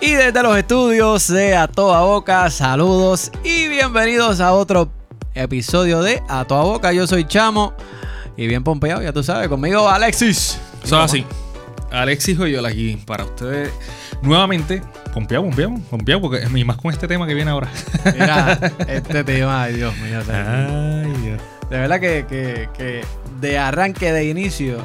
Y 0.00 0.12
desde 0.12 0.42
los 0.42 0.56
estudios 0.56 1.28
de 1.28 1.54
A 1.56 1.68
Toda 1.68 2.00
Boca, 2.02 2.48
saludos 2.50 3.30
y 3.44 3.68
bienvenidos 3.68 4.40
a 4.40 4.52
otro 4.52 4.90
episodio 5.34 6.02
de 6.02 6.22
A 6.28 6.44
Toda 6.46 6.62
Boca. 6.62 6.92
Yo 6.92 7.06
soy 7.06 7.24
Chamo 7.26 7.74
y 8.36 8.46
bien 8.46 8.64
pompeado, 8.64 9.02
ya 9.02 9.12
tú 9.12 9.22
sabes, 9.22 9.48
conmigo 9.48 9.88
Alexis. 9.88 10.58
Eso 10.82 10.96
es 10.98 11.04
así. 11.04 11.26
Alexis 11.90 12.38
Joyola 12.38 12.68
aquí 12.70 12.96
para 13.04 13.24
ustedes 13.24 13.70
nuevamente. 14.22 14.82
Pompeado, 15.12 15.44
pompeado, 15.44 15.74
pompeado, 15.90 16.20
porque 16.22 16.46
y 16.54 16.64
más 16.64 16.76
con 16.76 16.92
este 16.92 17.06
tema 17.08 17.26
que 17.26 17.34
viene 17.34 17.50
ahora. 17.50 17.68
Mira, 18.14 18.58
este 18.88 19.22
tema, 19.24 19.64
ay 19.64 19.74
Dios 19.74 19.94
mío. 19.98 20.20
Ay, 20.32 21.12
Dios. 21.22 21.40
De 21.68 21.78
verdad 21.78 22.00
que, 22.00 22.24
que- 22.28 22.68
que 22.76 23.04
de 23.40 23.58
arranque, 23.58 24.12
de 24.12 24.24
inicio, 24.26 24.78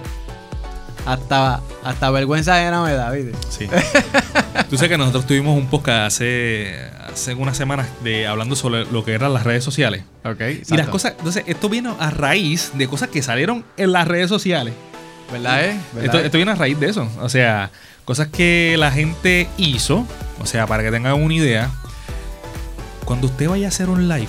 hasta, 1.06 1.62
hasta 1.84 2.12
vergüenza 2.12 2.56
ajena 2.56 2.84
me 2.84 2.94
da, 2.94 3.12
¿viste? 3.12 3.34
Sí. 3.50 3.68
Tú 4.70 4.78
sabes 4.78 4.90
que 4.90 4.98
nosotros 4.98 5.26
tuvimos 5.28 5.58
un 5.58 5.68
podcast 5.68 6.08
hace, 6.08 6.76
hace 7.12 7.34
unas 7.36 7.56
semanas 7.56 7.88
de, 8.04 8.28
hablando 8.28 8.56
sobre 8.56 8.86
lo 8.86 9.06
que 9.06 9.14
eran 9.14 9.34
las 9.34 9.44
redes 9.44 9.64
sociales. 9.64 10.04
Ok. 10.24 10.42
Y 10.68 10.76
las 10.76 10.90
cosas, 10.90 11.14
entonces, 11.18 11.44
esto 11.46 11.70
vino 11.70 11.96
a 12.00 12.10
raíz 12.10 12.72
de 12.74 12.88
cosas 12.88 13.10
que 13.10 13.22
salieron 13.22 13.64
en 13.78 13.92
las 13.92 14.08
redes 14.08 14.30
sociales. 14.30 14.74
¿Verdad, 15.32 15.66
eh? 15.66 15.80
¿Verdad, 15.94 16.06
Esto, 16.06 16.20
eh? 16.20 16.26
esto 16.26 16.38
viene 16.38 16.52
a 16.52 16.56
raíz 16.56 16.80
de 16.80 16.90
eso. 16.90 17.08
O 17.22 17.30
sea, 17.30 17.72
cosas 18.04 18.28
que 18.28 18.76
la 18.78 18.92
gente 18.92 19.48
hizo. 19.58 20.06
O 20.40 20.46
sea, 20.46 20.68
para 20.68 20.84
que 20.84 20.92
tengan 20.92 21.22
una 21.22 21.34
idea. 21.34 21.72
Cuando 23.06 23.28
usted 23.28 23.48
vaya 23.48 23.68
a 23.68 23.70
hacer 23.70 23.90
un 23.90 24.08
live, 24.08 24.28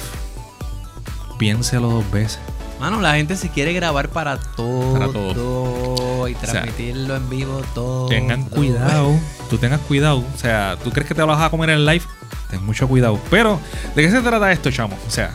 piénselo 1.38 1.88
dos 1.88 2.10
veces. 2.10 2.38
Mano, 2.78 3.00
la 3.00 3.14
gente 3.14 3.36
se 3.36 3.48
quiere 3.48 3.72
grabar 3.72 4.10
para 4.10 4.38
todo. 4.38 4.92
Para 4.92 5.06
todo. 5.06 6.05
Y 6.28 6.34
sea, 6.34 6.50
transmitirlo 6.50 7.16
en 7.16 7.28
vivo 7.30 7.62
todo. 7.74 8.08
Tengan 8.08 8.44
cuidado. 8.44 9.18
Tú 9.50 9.58
tengas 9.58 9.80
cuidado. 9.80 10.24
O 10.34 10.38
sea, 10.38 10.76
tú 10.82 10.90
crees 10.90 11.08
que 11.08 11.14
te 11.14 11.20
lo 11.20 11.26
vas 11.26 11.42
a 11.42 11.50
comer 11.50 11.70
en 11.70 11.84
live. 11.86 12.04
Ten 12.50 12.64
mucho 12.64 12.86
cuidado. 12.88 13.18
Pero, 13.30 13.60
¿de 13.94 14.02
qué 14.02 14.10
se 14.10 14.20
trata 14.20 14.50
esto, 14.52 14.70
chamo? 14.70 14.96
O 15.06 15.10
sea, 15.10 15.32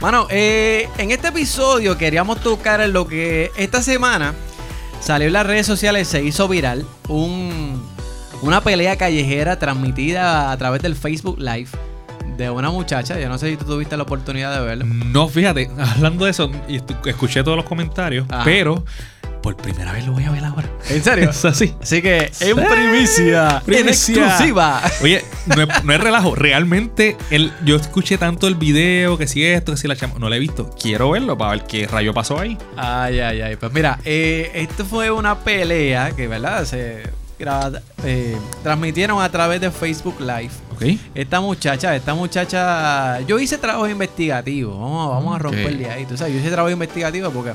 Mano, 0.00 0.26
eh, 0.30 0.88
en 0.96 1.10
este 1.10 1.28
episodio 1.28 1.98
queríamos 1.98 2.40
tocar 2.40 2.80
lo 2.88 3.06
que 3.06 3.50
esta 3.58 3.82
semana 3.82 4.32
salió 4.98 5.26
en 5.26 5.34
las 5.34 5.46
redes 5.46 5.66
sociales, 5.66 6.08
se 6.08 6.22
hizo 6.24 6.48
viral 6.48 6.86
un, 7.08 7.82
una 8.40 8.62
pelea 8.62 8.96
callejera 8.96 9.58
transmitida 9.58 10.50
a 10.52 10.56
través 10.56 10.80
del 10.80 10.96
Facebook 10.96 11.38
Live 11.38 11.68
de 12.38 12.48
una 12.48 12.70
muchacha. 12.70 13.20
Yo 13.20 13.28
no 13.28 13.36
sé 13.36 13.50
si 13.50 13.56
tú 13.58 13.66
tuviste 13.66 13.94
la 13.98 14.04
oportunidad 14.04 14.58
de 14.58 14.64
verlo. 14.64 14.86
no, 14.86 15.28
fíjate, 15.28 15.70
hablando 15.78 16.24
de 16.24 16.30
eso, 16.30 16.50
escuché 17.04 17.44
todos 17.44 17.58
los 17.58 17.66
comentarios, 17.66 18.26
Ajá. 18.30 18.44
pero 18.44 18.82
por 19.42 19.56
primera 19.56 19.92
vez 19.92 20.06
lo 20.06 20.12
voy 20.12 20.24
a 20.24 20.30
ver 20.30 20.44
ahora. 20.44 20.68
¿En 20.88 21.02
serio? 21.02 21.30
Es 21.30 21.44
así. 21.44 21.74
Así 21.82 22.02
que 22.02 22.18
en 22.26 22.32
Sí. 22.34 22.54
primicia, 22.54 23.56
en 23.58 23.64
Primicia. 23.64 24.24
exclusiva. 24.24 24.82
Oye, 25.02 25.24
no 25.46 25.62
es, 25.62 25.84
no 25.84 25.92
es 25.92 26.00
relajo. 26.00 26.34
Realmente, 26.34 27.16
el, 27.30 27.52
yo 27.64 27.76
escuché 27.76 28.18
tanto 28.18 28.46
el 28.46 28.54
video, 28.54 29.16
que 29.18 29.26
si 29.26 29.44
esto, 29.44 29.72
que 29.72 29.78
si 29.78 29.88
la 29.88 29.96
chama. 29.96 30.14
No 30.18 30.28
lo 30.28 30.34
he 30.34 30.38
visto. 30.38 30.70
Quiero 30.80 31.10
verlo 31.10 31.36
para 31.38 31.52
ver 31.52 31.64
qué 31.64 31.86
rayo 31.86 32.12
pasó 32.12 32.38
ahí. 32.38 32.56
Ay, 32.76 33.20
ay, 33.20 33.40
ay. 33.40 33.56
Pues 33.56 33.72
mira, 33.72 33.98
eh, 34.04 34.50
esto 34.54 34.84
fue 34.84 35.10
una 35.10 35.38
pelea 35.38 36.10
que, 36.12 36.28
¿verdad? 36.28 36.64
Se 36.64 37.02
graba- 37.38 37.80
eh, 38.04 38.36
transmitieron 38.62 39.22
a 39.22 39.28
través 39.30 39.60
de 39.60 39.70
Facebook 39.70 40.20
Live. 40.20 40.50
¿Ok? 40.72 40.82
Esta 41.14 41.40
muchacha, 41.40 41.94
esta 41.96 42.14
muchacha, 42.14 43.20
yo 43.22 43.38
hice 43.38 43.56
trabajo 43.58 43.88
investigativo, 43.88 44.78
vamos, 44.78 45.10
vamos 45.10 45.36
a 45.36 45.38
romperle 45.38 45.90
ahí, 45.90 46.04
tú 46.06 46.16
sabes, 46.16 46.32
yo 46.34 46.40
hice 46.40 46.50
trabajo 46.50 46.70
investigativo 46.70 47.30
porque 47.30 47.52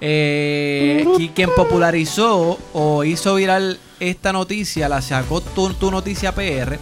eh, 0.00 1.04
qui- 1.16 1.32
quien 1.34 1.50
popularizó 1.56 2.58
o 2.72 3.04
hizo 3.04 3.34
viral 3.34 3.78
esta 4.00 4.32
noticia 4.32 4.88
la 4.88 5.02
sacó 5.02 5.40
tu, 5.40 5.72
tu 5.74 5.90
noticia 5.90 6.32
PR 6.34 6.78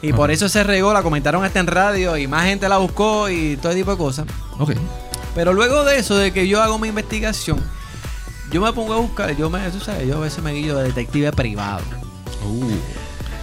y 0.00 0.12
por 0.12 0.30
eso 0.30 0.48
se 0.48 0.62
regó, 0.64 0.92
la 0.92 1.02
comentaron 1.02 1.44
hasta 1.44 1.58
en 1.60 1.66
radio 1.66 2.16
y 2.16 2.26
más 2.26 2.46
gente 2.46 2.68
la 2.68 2.78
buscó 2.78 3.28
y 3.28 3.56
todo 3.56 3.74
tipo 3.74 3.90
de 3.90 3.96
cosas. 3.96 4.26
Ok. 4.58 4.72
Pero 5.34 5.52
luego 5.52 5.84
de 5.84 5.98
eso, 5.98 6.16
de 6.16 6.32
que 6.32 6.46
yo 6.48 6.62
hago 6.62 6.78
mi 6.78 6.88
investigación, 6.88 7.60
yo 8.52 8.60
me 8.60 8.72
pongo 8.72 8.94
a 8.94 8.98
buscar, 8.98 9.36
yo 9.36 9.50
me, 9.50 9.58
tú 9.70 9.80
sabes, 9.80 10.06
yo 10.06 10.16
a 10.16 10.20
veces 10.20 10.42
me 10.42 10.52
guío 10.52 10.76
de 10.78 10.84
detective 10.84 11.32
privado. 11.32 11.82
Uh. 12.46 12.70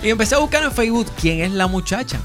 Y 0.01 0.09
empecé 0.09 0.35
a 0.35 0.39
buscar 0.39 0.63
en 0.63 0.71
Facebook 0.71 1.07
quién 1.19 1.41
es 1.41 1.51
la 1.51 1.67
muchacha. 1.67 2.19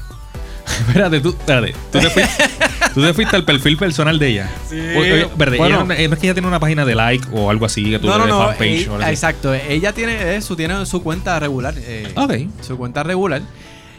Espérate, 0.87 1.19
tú, 1.19 1.29
espérate. 1.29 1.75
Tú 1.91 1.99
te, 1.99 2.09
fuiste, 2.09 2.43
tú 2.93 3.01
te 3.01 3.13
fuiste 3.13 3.35
al 3.35 3.43
perfil 3.45 3.77
personal 3.77 4.17
de 4.19 4.27
ella. 4.27 4.51
Sí. 4.69 4.79
Oye, 4.79 5.25
Bueno. 5.35 5.53
ella 5.65 5.83
no, 5.83 5.93
eh, 5.93 6.07
no 6.07 6.13
es 6.13 6.19
que 6.19 6.27
ella 6.27 6.33
tiene 6.33 6.47
una 6.47 6.59
página 6.59 6.85
de 6.85 6.95
like 6.95 7.27
o 7.33 7.49
algo 7.49 7.65
así, 7.65 7.83
que 7.89 7.99
tú 7.99 8.07
No, 8.07 8.17
no, 8.17 8.27
no. 8.27 8.39
fanpage 8.47 8.61
ella- 8.81 8.91
o 8.91 8.93
algo 8.95 9.03
así. 9.05 9.13
exacto. 9.13 9.53
Ella 9.53 9.93
tiene 9.93 10.35
eso, 10.35 10.55
tiene 10.55 10.85
su 10.85 11.01
cuenta 11.03 11.39
regular. 11.39 11.73
eh, 11.77 12.11
Ok. 12.15 12.33
Su 12.61 12.77
cuenta 12.77 13.03
regular. 13.03 13.41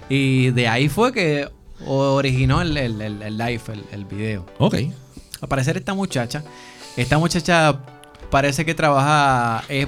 Y 0.09 0.51
de 0.51 0.69
ahí 0.69 0.89
fue 0.89 1.13
que 1.13 1.49
originó 1.87 2.61
el, 2.63 2.77
el- 2.77 3.01
el- 3.01 3.23
el 3.23 3.39
live, 3.39 3.61
el, 3.93 4.05
video. 4.05 4.47
Ok. 4.59 4.75
Al 5.41 5.49
parecer 5.49 5.77
esta 5.77 5.95
muchacha, 5.95 6.45
esta 6.97 7.19
muchacha 7.19 7.77
parece 8.31 8.65
que 8.65 8.75
trabaja, 8.75 9.65
es 9.69 9.87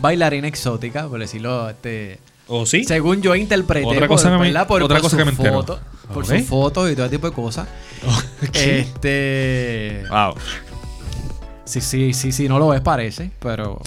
bailarina 0.00 0.46
exótica, 0.48 1.08
por 1.08 1.18
decirlo, 1.20 1.70
este, 1.70 2.18
¿O 2.46 2.66
sí? 2.66 2.84
según 2.84 3.20
yo 3.22 3.34
interpreté. 3.34 3.86
Otra 3.86 4.00
por- 4.00 4.08
cosa 4.08 4.30
que 4.30 4.36
me- 4.38 4.44
¿verdad? 4.44 4.66
por, 4.66 4.82
otra 4.82 4.96
por 4.96 5.02
cosa 5.02 5.16
que 5.16 5.24
me 5.24 5.30
entero. 5.30 5.52
fotos, 5.54 5.80
por 6.12 6.26
sus 6.26 6.42
fotos 6.42 6.90
y 6.90 6.96
todo 6.96 7.08
tipo 7.10 7.28
de 7.28 7.34
cosas. 7.34 7.66
Este, 8.52 10.04
Wow. 10.10 10.34
sí, 11.64 11.80
sí, 11.80 12.12
sí, 12.14 12.32
sí, 12.32 12.48
no 12.48 12.58
lo 12.58 12.68
ves 12.68 12.80
parece, 12.80 13.30
pero 13.40 13.80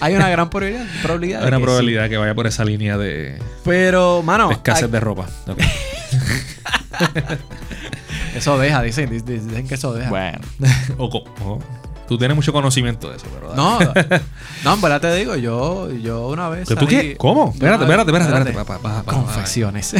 hay 0.00 0.14
una 0.14 0.28
gran 0.28 0.48
probabilidad, 0.50 1.42
Hay 1.42 1.48
una 1.48 1.50
que 1.50 1.56
sí. 1.56 1.62
probabilidad 1.62 2.08
que 2.08 2.16
vaya 2.16 2.34
por 2.34 2.46
esa 2.46 2.64
línea 2.64 2.96
de, 2.98 3.38
Pero, 3.64 4.22
mano, 4.22 4.48
de 4.48 4.54
escasez 4.54 4.90
de 4.90 5.00
ropa. 5.00 5.26
Eso 8.34 8.58
deja, 8.58 8.82
dicen, 8.82 9.10
dicen 9.24 9.68
que 9.68 9.74
eso 9.74 9.92
deja. 9.92 10.08
Bueno. 10.08 10.38
O 10.98 11.10
co- 11.10 11.24
o- 11.44 11.58
tú 12.08 12.16
tienes 12.18 12.34
mucho 12.34 12.52
conocimiento 12.52 13.10
de 13.10 13.16
eso, 13.16 13.26
pero. 13.34 13.54
No, 13.54 13.78
no, 14.64 14.74
en 14.74 14.80
verdad 14.80 15.00
te 15.02 15.14
digo, 15.14 15.36
yo, 15.36 15.90
yo 15.92 16.28
una 16.28 16.48
vez. 16.48 16.66
¿Que 16.68 16.74
tú 16.76 16.86
salí- 16.86 16.88
qué? 17.00 17.16
¿Cómo? 17.18 17.50
Espérate, 17.52 17.84
espérate, 17.84 18.10
espérate, 18.10 18.50
espérate. 18.50 19.04
Confesiones. 19.06 19.94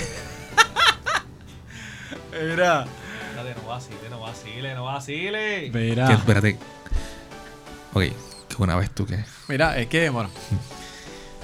Mira. 2.50 2.86
vacile, 4.62 4.75
no 4.75 4.84
vacile. 4.84 5.71
Mira. 5.73 6.06
Que- 6.06 6.12
espérate. 6.15 6.59
Ok, 7.95 8.03
que 8.49 8.56
una 8.62 8.77
vez 8.77 8.91
tú 8.91 9.06
que. 9.06 9.19
Mira, 9.49 9.78
es 9.78 9.87
que, 9.89 10.09
bueno. 10.11 10.31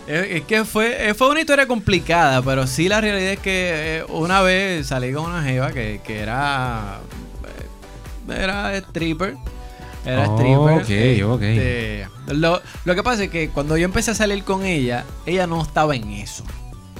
Es 0.07 0.43
que 0.45 0.65
fue, 0.65 1.11
eh, 1.11 1.15
fue 1.15 1.29
una 1.29 1.41
historia 1.41 1.67
complicada, 1.67 2.41
pero 2.41 2.67
sí 2.67 2.89
la 2.89 2.99
realidad 3.01 3.33
es 3.33 3.39
que 3.41 3.99
eh, 3.99 4.05
una 4.09 4.41
vez 4.41 4.87
salí 4.87 5.13
con 5.13 5.27
una 5.31 5.43
jeva 5.43 5.71
que, 5.73 6.01
que 6.03 6.21
era. 6.21 7.01
eh, 8.29 8.43
Era 8.43 8.75
stripper. 8.79 9.37
Era 10.07 10.31
Oh, 10.31 10.39
stripper. 10.39 11.27
ok, 11.27 11.35
ok. 11.35 11.43
este, 11.43 12.09
Lo, 12.29 12.63
lo 12.87 12.95
que 12.95 13.03
pasa 13.03 13.25
es 13.25 13.31
que 13.31 13.51
cuando 13.51 13.77
yo 13.77 13.85
empecé 13.85 14.13
a 14.13 14.15
salir 14.15 14.45
con 14.45 14.65
ella, 14.65 15.05
ella 15.27 15.47
no 15.47 15.61
estaba 15.61 15.95
en 15.95 16.11
eso. 16.13 16.45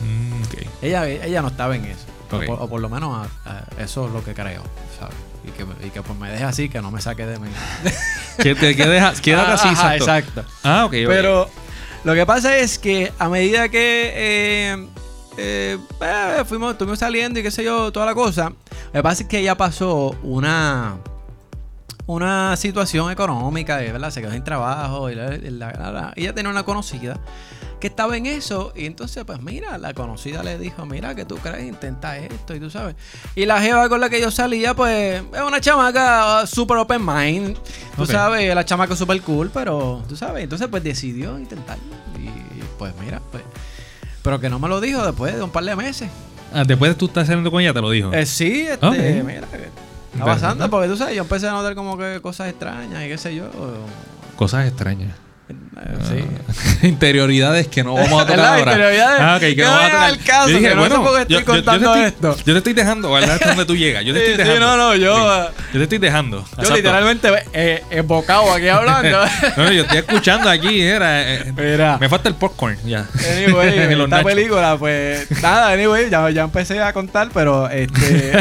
Mm, 0.03 0.43
ok. 0.43 0.67
Ella, 0.83 1.09
ella 1.09 1.41
no 1.41 1.49
estaba 1.49 1.77
en 1.77 1.87
eso. 1.87 2.05
Ok. 2.31 2.43
O, 2.43 2.47
por, 2.47 2.63
o 2.63 2.69
por 2.69 2.81
lo 2.83 2.91
menos 2.91 3.27
a- 3.47 3.51
a- 3.51 3.83
eso 3.83 4.07
es 4.09 4.13
lo 4.13 4.23
que 4.23 4.35
creo, 4.35 4.63
¿sabes? 5.01 5.15
Y 5.49 5.51
que, 5.53 5.67
y 5.87 5.91
que 5.91 6.03
pues 6.03 6.19
me 6.19 6.31
deje 6.31 6.45
así, 6.45 6.69
que 6.69 6.81
no 6.83 6.91
me 6.91 7.01
saque 7.01 7.27
de 7.27 7.39
mí. 7.39 7.49
Que 8.43 8.55
te 8.55 8.77
que 8.77 8.87
deja, 8.87 9.13
quédate 9.15 9.53
así, 9.53 9.69
exacto. 9.69 10.05
exacto. 10.05 10.45
Ah, 10.63 10.85
ok. 10.85 10.93
Pero 11.09 11.51
lo 12.05 12.15
que 12.15 12.25
pasa 12.25 12.57
es 12.59 12.79
que 12.79 13.13
a 13.19 13.29
medida 13.29 13.69
que 13.69 14.13
eh, 14.15 14.87
eh, 15.37 15.79
eh, 16.01 16.45
fuimos, 16.47 16.73
estuvimos 16.73 17.01
saliendo 17.01 17.41
y 17.41 17.43
qué 17.43 17.51
sé 17.51 17.65
yo, 17.65 17.91
toda 17.91 18.07
la 18.07 18.15
cosa, 18.15 18.51
lo 18.51 18.93
que 18.93 19.03
pasa 19.03 19.23
es 19.25 19.29
que 19.29 19.39
ella 19.41 19.57
pasó 19.57 20.15
una 20.23 20.97
una 22.07 22.57
situación 22.57 23.11
económica, 23.11 23.77
¿verdad? 23.79 24.11
Se 24.11 24.21
quedó 24.23 24.33
sin 24.33 24.43
trabajo 24.45 25.11
y 25.11 25.15
la- 25.15 25.35
y 25.35 25.51
la- 25.51 25.73
la- 25.73 25.93
la- 25.93 26.13
ella 26.17 26.33
tenía 26.35 26.51
una 26.51 26.63
conocida 26.63 27.19
que 27.79 27.87
estaba 27.89 28.17
en 28.17 28.27
eso 28.27 28.73
y 28.75 28.87
entonces 28.87 29.25
pues 29.25 29.41
mira, 29.43 29.79
la 29.79 29.95
conocida 29.95 30.43
le 30.43 30.59
dijo, 30.59 30.85
mira, 30.87 31.15
que 31.15 31.25
tú 31.25 31.37
crees, 31.37 31.67
intenta 31.67 32.19
esto 32.19 32.55
y 32.55 32.61
tú 32.61 32.71
sabes. 32.71 32.97
Y 33.35 33.47
la 33.47 33.61
jeva 33.61 33.89
con 33.89 34.01
la 34.01 34.11
que 34.11 34.21
yo 34.21 34.31
salía 34.31 34.75
pues 34.75 35.23
es 35.33 35.41
una 35.43 35.61
chamaca 35.61 36.43
uh, 36.43 36.47
super 36.47 36.77
open 36.79 37.05
mind, 37.05 37.57
tú 37.97 38.07
sabes, 38.07 38.55
la 38.55 38.65
chamaca 38.65 38.97
super 38.97 39.21
cool, 39.23 39.51
pero 39.53 40.03
tú 40.09 40.17
sabes, 40.17 40.45
entonces 40.45 40.69
pues 40.69 40.83
decidió 40.83 41.39
intentarlo 41.39 41.85
y 42.19 42.29
pues 42.79 42.93
mira, 43.01 43.21
pues 43.31 43.43
pero 44.23 44.41
que 44.41 44.49
no 44.51 44.59
me 44.59 44.69
lo 44.69 44.81
dijo 44.81 45.05
después 45.05 45.35
de 45.35 45.43
un 45.43 45.51
par 45.51 45.65
de 45.65 45.75
meses. 45.77 46.11
Ah, 46.53 46.65
después 46.67 46.91
de 46.91 46.95
tú 46.97 47.07
estar 47.07 47.25
saliendo 47.25 47.51
con 47.51 47.61
ella, 47.61 47.73
te 47.73 47.81
lo 47.81 47.91
dijo. 47.91 48.13
Eh, 48.13 48.27
sí, 48.27 48.67
este, 48.67 48.87
Ok. 48.87 48.95
mira, 49.25 49.47
está 50.13 50.25
pasando 50.25 50.69
porque 50.69 50.89
tú 50.89 50.97
sabes, 50.97 51.15
yo 51.15 51.23
empecé 51.23 51.49
a 51.49 51.53
notar 51.53 51.75
como 51.75 51.97
que 51.97 52.21
cosas 52.21 52.49
extrañas 52.49 53.05
y 53.05 53.09
qué 53.09 53.19
sé 53.19 53.35
yo. 53.35 53.49
Cosas 54.37 54.67
extrañas. 54.67 55.15
Sí. 56.09 56.25
interioridades 56.89 57.69
que 57.69 57.83
no 57.85 57.95
vamos 57.95 58.21
a 58.23 58.27
tocar 58.27 58.41
ahora. 58.41 58.73
Interioridades 58.73 59.21
Ah, 59.21 59.37
ok, 59.37 59.41
que 59.41 59.57
no 59.57 59.65
no 59.65 59.71
vamos 59.71 59.85
a 59.85 59.91
tocar. 59.91 60.03
al 60.11 60.19
caso, 60.25 60.49
Yo 60.49 60.57
dije, 60.57 60.69
que 60.69 60.75
no 60.75 60.83
sé 60.83 60.89
bueno, 60.89 61.19
estoy 61.19 61.23
yo, 61.23 61.29
yo- 61.29 61.29
yo 61.29 61.39
te 61.39 61.45
contando 61.45 61.95
estoy, 61.95 62.09
esto. 62.09 62.37
yo 62.47 62.53
te 62.53 62.59
estoy 62.59 62.73
dejando, 62.73 63.13
¿verdad? 63.13 63.31
Hasta 63.35 63.49
donde 63.49 63.65
tú 63.65 63.77
llegas. 63.77 64.05
Yo 64.05 64.13
te 64.13 64.19
estoy 64.21 64.35
sí, 64.35 64.39
dejando. 64.51 64.67
no, 64.67 64.77
no, 64.77 64.97
yo, 64.97 65.45
Yo 65.73 65.79
te 65.79 65.83
estoy 65.85 65.99
dejando. 65.99 66.39
Yo 66.39 66.45
Exacto. 66.53 66.75
literalmente 66.75 67.29
eh, 67.53 67.83
embocado 67.91 68.53
aquí 68.53 68.69
hablando. 68.69 69.25
No, 69.57 69.65
no, 69.65 69.73
yo 69.73 69.83
estoy 69.83 69.99
escuchando 69.99 70.51
aquí. 70.51 70.81
Era, 70.83 71.33
eh, 71.35 71.53
Mira. 71.57 71.97
Me 71.99 72.09
falta 72.09 72.29
el 72.29 72.35
popcorn. 72.35 72.77
Ya. 72.85 73.07
Anyway, 73.37 73.79
esta 73.79 74.07
nachos. 74.09 74.25
película, 74.25 74.77
pues 74.79 75.31
nada, 75.43 75.71
anyway, 75.73 76.11
ya, 76.11 76.29
ya 76.31 76.43
empecé 76.43 76.81
a 76.83 76.93
contar, 76.93 77.29
pero 77.33 77.69
este. 77.71 78.33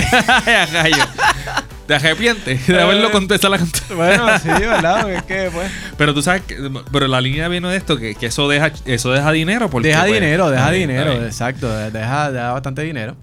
Te 1.87 1.95
arrepientes 1.95 2.67
de 2.67 2.81
haberlo 2.81 3.11
contestado 3.11 3.55
la 3.55 3.61
cont- 3.61 3.95
bueno, 3.95 4.27
sí, 4.43 4.49
¿verdad? 4.49 5.09
Es 5.11 5.23
que, 5.23 5.49
pues. 5.53 5.71
Pero 5.97 6.13
tú 6.13 6.21
sabes 6.21 6.41
que, 6.43 6.55
pero 6.91 7.07
la 7.07 7.21
línea 7.21 7.47
viene 7.47 7.69
de 7.69 7.77
esto, 7.77 7.97
que, 7.97 8.13
que 8.15 8.25
eso 8.27 8.47
deja, 8.49 8.71
eso 8.85 9.11
deja 9.11 9.31
dinero. 9.31 9.69
Porque, 9.69 9.87
Deja 9.87 10.01
pues, 10.01 10.13
dinero, 10.13 10.49
deja 10.49 10.69
bien, 10.69 10.89
dinero, 10.89 11.13
exacto, 11.25 11.69
deja, 11.89 12.31
deja 12.31 12.51
bastante 12.51 12.81
dinero. 12.81 13.15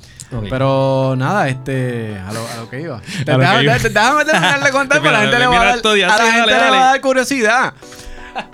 Pero 0.50 1.14
nada, 1.16 1.48
este, 1.48 2.18
a 2.18 2.32
lo, 2.32 2.40
a 2.48 2.56
lo 2.56 2.68
que 2.70 2.80
iba. 2.80 2.96
A 2.98 3.00
Déjame, 3.24 4.24
terminar 4.24 4.64
de 4.64 4.70
contar, 4.70 5.00
pero 5.00 5.10
a 5.10 5.12
la 5.12 5.20
gente 5.20 5.38
le 5.38 5.46
va 5.46 5.54
a 5.60 5.64
dar, 5.64 5.78
a 5.78 6.18
la 6.18 6.32
gente 6.32 6.46
le 6.50 6.70
va 6.70 6.88
a 6.88 6.90
dar 6.92 7.00
curiosidad. 7.00 7.74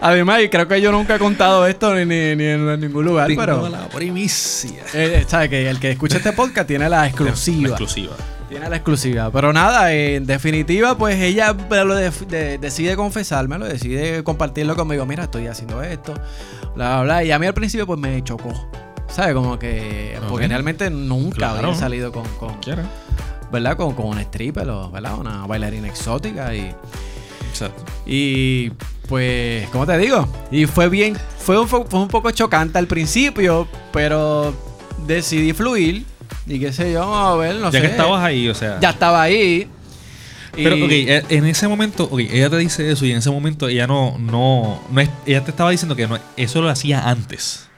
Además, 0.01 0.43
y 0.43 0.49
creo 0.51 0.69
que 0.69 0.79
yo 0.81 0.93
nunca 0.93 1.15
he 1.15 1.19
contado 1.19 1.67
esto 1.67 1.95
ni, 1.95 2.05
ni, 2.05 2.37
ni 2.37 2.45
en 2.45 2.81
ningún 2.81 3.05
lugar, 3.05 3.29
Tengo 3.29 3.41
pero 3.41 3.69
la 3.71 3.89
primicia. 3.89 4.83
eh, 4.93 5.25
sabe 5.27 5.49
que 5.49 5.71
el 5.71 5.81
que 5.81 5.93
escucha 5.93 6.19
este 6.19 6.33
podcast 6.33 6.69
tiene 6.69 6.87
la 6.89 7.07
exclusiva. 7.07 7.63
La 7.63 7.69
exclusiva. 7.69 8.13
Tiene 8.51 8.69
la 8.69 8.77
exclusiva. 8.77 9.31
Pero 9.31 9.53
nada, 9.53 9.93
en 9.95 10.27
definitiva, 10.27 10.99
pues 10.99 11.19
ella 11.21 11.53
lo 11.71 11.95
def- 11.95 12.27
de- 12.27 12.59
decide 12.59 12.97
confesármelo, 12.97 13.65
decide 13.65 14.23
compartirlo 14.25 14.75
conmigo. 14.77 15.07
Mira, 15.07 15.25
estoy 15.25 15.47
haciendo 15.47 15.83
esto, 15.83 16.13
bla, 16.75 16.97
bla, 16.97 17.03
bla. 17.05 17.25
Y 17.25 17.31
a 17.33 17.39
mí 17.39 17.47
al 17.47 17.55
principio, 17.55 17.87
pues 17.87 17.99
me 17.99 18.23
chocó. 18.25 18.53
¿Sabes? 19.09 19.35
Como 19.35 19.59
que. 19.59 20.19
Porque 20.29 20.47
realmente 20.49 20.91
nunca 20.91 21.37
Claro. 21.37 21.69
había 21.69 21.75
salido 21.79 22.13
con. 22.13 22.25
con 22.39 22.55
Quiero. 22.59 22.83
¿Verdad? 23.53 23.77
Con, 23.77 23.95
con 23.95 24.07
un 24.07 24.19
stripper 24.19 24.67
¿verdad? 24.93 25.19
Una 25.19 25.47
bailarina 25.47 25.89
exótica. 25.89 26.55
Y. 26.55 26.75
Exacto. 27.51 27.85
Y 28.07 28.71
pues, 29.09 29.69
¿cómo 29.71 29.87
te 29.87 29.97
digo? 29.99 30.29
Y 30.53 30.67
fue 30.67 30.89
bien, 30.89 31.17
fue 31.39 31.59
un, 31.61 31.67
fue 31.67 31.81
un 32.01 32.09
poco 32.09 32.31
chocante 32.31 32.79
al 32.79 32.87
principio, 32.87 33.67
pero 33.93 34.55
decidí 35.07 35.53
fluir 35.53 36.07
y 36.47 36.59
qué 36.59 36.73
sé 36.73 36.93
yo, 36.93 37.03
a 37.15 37.37
ver, 37.37 37.57
no 37.57 37.67
ya 37.71 37.81
sé. 37.81 37.81
que 37.81 37.87
estabas 37.93 38.23
ahí, 38.25 38.49
o 38.49 38.55
sea. 38.55 38.79
Ya 38.81 38.91
estaba 38.91 39.23
ahí. 39.23 39.69
y- 40.57 40.65
Pero, 40.65 40.77
ok, 40.77 40.91
eh, 40.91 41.25
en 41.29 41.47
ese 41.47 41.69
momento, 41.69 42.05
ok, 42.11 42.19
ella 42.21 42.51
te 42.51 42.57
dice 42.59 42.91
eso 42.91 43.05
y 43.07 43.13
en 43.13 43.19
ese 43.19 43.31
momento 43.31 43.69
ella 43.69 43.87
no, 43.87 44.17
no, 44.19 44.81
no 44.91 45.01
es, 45.01 45.09
ella 45.27 45.45
te 45.45 45.51
estaba 45.51 45.71
diciendo 45.71 45.95
que 45.97 46.07
no, 46.09 46.19
eso 46.37 46.61
lo 46.61 46.69
hacía 46.69 47.09
antes. 47.09 47.69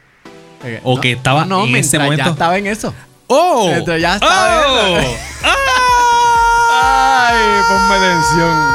o 0.84 0.94
no, 0.96 1.00
que 1.00 1.12
estaba 1.12 1.44
no, 1.44 1.60
no, 1.60 1.66
en 1.66 1.76
ese 1.76 1.98
momento. 1.98 2.24
Ya 2.24 2.30
estaba 2.30 2.56
en 2.58 2.66
eso. 2.66 2.94
¡Oh! 3.26 3.68
Entonces 3.70 4.02
ya 4.02 4.14
estaba 4.14 4.62
¡Oh! 4.66 4.98
eso. 4.98 5.16
Ay, 6.84 7.60
ponme 7.68 7.94
atención. 7.94 8.72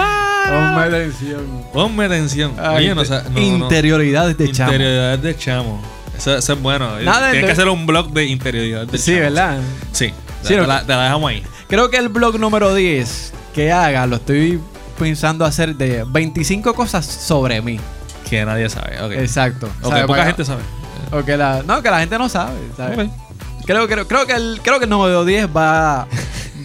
ponme 0.50 0.82
atención. 0.84 1.64
Ponme 1.72 2.04
atención. 2.04 2.52
Ay, 2.58 2.90
Oye, 2.90 2.94
no, 2.94 3.02
interioridades 3.40 4.36
de 4.36 4.50
chamo. 4.52 4.72
Interioridades 4.72 5.22
de 5.22 5.36
chamo. 5.36 5.82
Eso, 6.20 6.36
eso 6.36 6.52
es 6.52 6.60
bueno. 6.60 7.00
Nada, 7.00 7.30
Tienes 7.30 7.46
que 7.46 7.52
hacer 7.52 7.68
un 7.68 7.86
blog 7.86 8.12
de 8.12 8.26
interioridades 8.26 8.90
de 8.92 8.98
Sí. 8.98 9.14
¿verdad? 9.14 9.58
Sí. 9.92 10.12
Sí, 10.42 10.48
te, 10.54 10.66
la, 10.66 10.82
te 10.84 10.92
la 10.92 11.04
dejamos 11.04 11.30
ahí. 11.30 11.42
Creo 11.66 11.88
que 11.88 11.96
el 11.96 12.10
blog 12.10 12.38
número 12.38 12.74
10 12.74 13.32
que 13.54 13.72
haga 13.72 14.06
lo 14.06 14.16
estoy 14.16 14.60
pensando 14.98 15.46
hacer 15.46 15.76
de 15.76 16.04
25 16.06 16.74
cosas 16.74 17.06
sobre 17.06 17.62
mí. 17.62 17.80
Que 18.28 18.44
nadie 18.44 18.68
sabe. 18.68 19.00
Ok. 19.02 19.12
Exacto. 19.12 19.66
Ok, 19.82 19.88
¿Sabe? 19.90 20.00
poca 20.02 20.12
Para- 20.18 20.24
gente 20.26 20.44
sabe. 20.44 20.62
o 21.10 21.24
que 21.24 21.38
la, 21.38 21.62
no, 21.62 21.82
que 21.82 21.90
la 21.90 22.00
gente 22.00 22.18
no 22.18 22.28
sabe. 22.28 22.58
¿sabe? 22.76 23.04
Ok. 23.04 23.10
Creo, 23.64 23.88
creo, 23.88 24.06
creo, 24.06 24.26
que 24.26 24.34
el, 24.34 24.60
creo 24.62 24.78
que 24.78 24.84
el 24.84 24.90
número 24.90 25.24
10 25.24 25.48
va, 25.56 26.06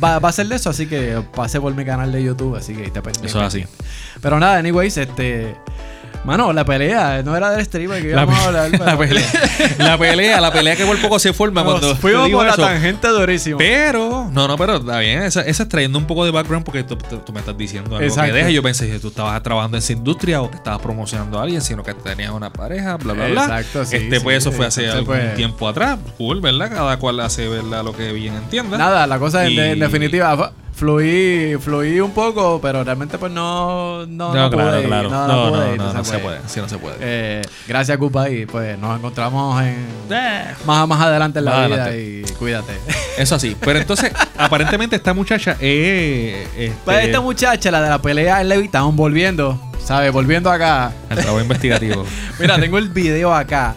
va, 0.03 0.19
va 0.19 0.29
a 0.29 0.31
ser 0.33 0.47
de 0.47 0.55
eso, 0.57 0.69
así 0.69 0.85
que 0.85 1.21
pase 1.33 1.61
por 1.61 1.73
mi 1.73 1.85
canal 1.85 2.11
de 2.11 2.21
YouTube, 2.23 2.55
así 2.55 2.73
que 2.73 2.83
te 2.89 3.01
pendiente. 3.01 3.27
Eso 3.27 3.39
es 3.39 3.45
así. 3.45 3.65
Pero 4.21 4.37
nada, 4.39 4.57
anyways, 4.57 4.97
este. 4.97 5.55
Mano, 6.25 6.51
la 6.54 6.66
pelea 6.66 7.22
no 7.24 7.38
era 7.38 7.51
del 7.51 7.63
streamer 7.66 8.01
que 8.01 8.10
íbamos 8.10 8.38
a 8.39 8.45
hablar. 8.48 8.72
la 8.80 8.98
pelea. 8.98 9.24
la 9.77 9.98
pelea, 9.98 10.42
la 10.42 10.51
pelea 10.51 10.75
que 10.75 10.86
por 10.86 11.00
poco 11.00 11.19
se 11.19 11.33
forma 11.33 11.63
Nos 11.63 11.72
cuando 11.80 11.95
fuimos 11.95 12.30
por 12.30 12.45
la 12.45 12.56
tangente 12.56 13.07
durísimo. 13.10 13.57
Pero, 13.57 14.30
no, 14.31 14.48
no, 14.48 14.57
pero 14.57 14.77
está 14.77 15.00
bien. 15.00 15.22
Esa, 15.22 15.42
esa 15.42 15.63
es 15.63 15.69
trayendo 15.69 15.98
un 16.00 16.06
poco 16.06 16.25
de 16.25 16.31
background 16.31 16.66
porque 16.66 16.83
tú, 16.83 16.98
me 17.33 17.39
estás 17.39 17.57
diciendo 17.57 17.95
algo 17.95 18.07
Exacto. 18.07 18.31
que 18.31 18.38
deja. 18.39 18.50
Yo 18.50 18.63
pensé 18.63 18.89
que 18.89 19.00
tú 19.00 19.10
estabas 19.10 19.42
trabajando 19.44 19.77
en 19.77 19.83
esa 19.83 19.94
industria 19.94 20.42
o 20.42 20.50
que 20.50 20.57
estabas 20.57 20.81
promocionando 20.81 21.39
a 21.39 21.44
alguien, 21.44 21.62
sino 21.62 21.83
que 21.83 21.94
tenías 21.94 22.31
una 22.31 22.51
pareja, 22.51 22.98
bla, 22.98 23.13
bla, 23.13 23.27
bla. 23.27 23.44
Exacto, 23.44 23.86
sí, 23.86 23.98
Este, 23.98 24.18
sí. 24.18 24.24
pues 24.24 24.38
eso 24.38 24.51
fue 24.51 24.66
hace 24.66 24.89
algún 24.89 25.06
pues- 25.06 25.36
tiempo 25.36 25.68
atrás. 25.68 26.00
Cool, 26.18 26.42
¿verdad? 26.42 26.72
Cada 26.72 26.98
cual 26.98 27.19
hace, 27.19 27.48
¿verdad? 27.48 27.83
Lo 27.83 27.95
que 27.95 28.12
bien 28.13 28.33
entienda. 28.36 28.77
Nada, 28.77 29.06
la 29.06 29.19
cosa 29.19 29.45
en, 29.45 29.51
Y- 29.51 29.60
en 29.60 29.80
definitiva 29.80 30.36
fu- 30.36 30.54
fluí, 30.75 31.56
fluí 31.60 32.00
un 32.00 32.12
poco, 32.12 32.60
pero 32.62 32.83
realmente 32.83 33.18
pues 33.18 33.31
no, 33.31 34.06
no, 34.06 34.33
No, 34.33 34.44
no 34.44 34.50
claro, 34.50 34.72
pude, 34.77 34.83
claro. 34.88 35.10
No, 35.10 35.27
No, 35.27 35.45
no, 35.45 35.51
pude, 35.51 35.77
no, 35.77 35.86
no 35.88 35.94
no 35.94 36.04
se 36.06 36.19
puede. 36.19 36.39
Sí, 36.48 36.60
no 36.60 36.69
se 36.69 36.77
puede. 36.77 36.95
Eh, 37.00 37.42
gracias, 37.68 37.98
Cupa, 37.98 38.30
y 38.30 38.45
pues 38.45 38.77
nos 38.77 38.98
encontramos 38.98 39.62
en 39.63 39.88
Eh, 40.12 40.45
más, 40.66 40.88
más 40.88 41.01
adelante 41.01 41.39
en 41.39 41.45
la 41.45 41.51
Más 41.51 41.68
vida 41.68 41.83
adelante. 41.86 42.24
y 42.30 42.33
cuídate. 42.33 42.74
Eso 43.18 43.36
así. 43.36 43.56
Pero 43.60 43.80
entonces, 43.80 44.12
aparentemente 44.38 44.95
esta 44.98 45.13
muchacha 45.13 45.56
eh, 45.60 46.48
este, 46.57 46.77
Pues 46.83 47.06
esta 47.06 47.22
muchacha, 47.22 47.72
la 47.72 47.81
de 47.81 47.89
la 47.89 48.01
pelea 48.01 48.42
en 48.42 48.50
Levitown, 48.50 48.95
volviendo, 48.95 49.60
¿sabes? 49.83 50.12
Volviendo 50.12 50.51
acá. 50.51 50.92
el 51.10 51.16
trabajo 51.18 51.42
investigativo. 51.42 52.06
Mira, 52.39 52.60
tengo 52.60 52.77
el 52.77 52.89
video 52.89 53.33
acá 53.33 53.75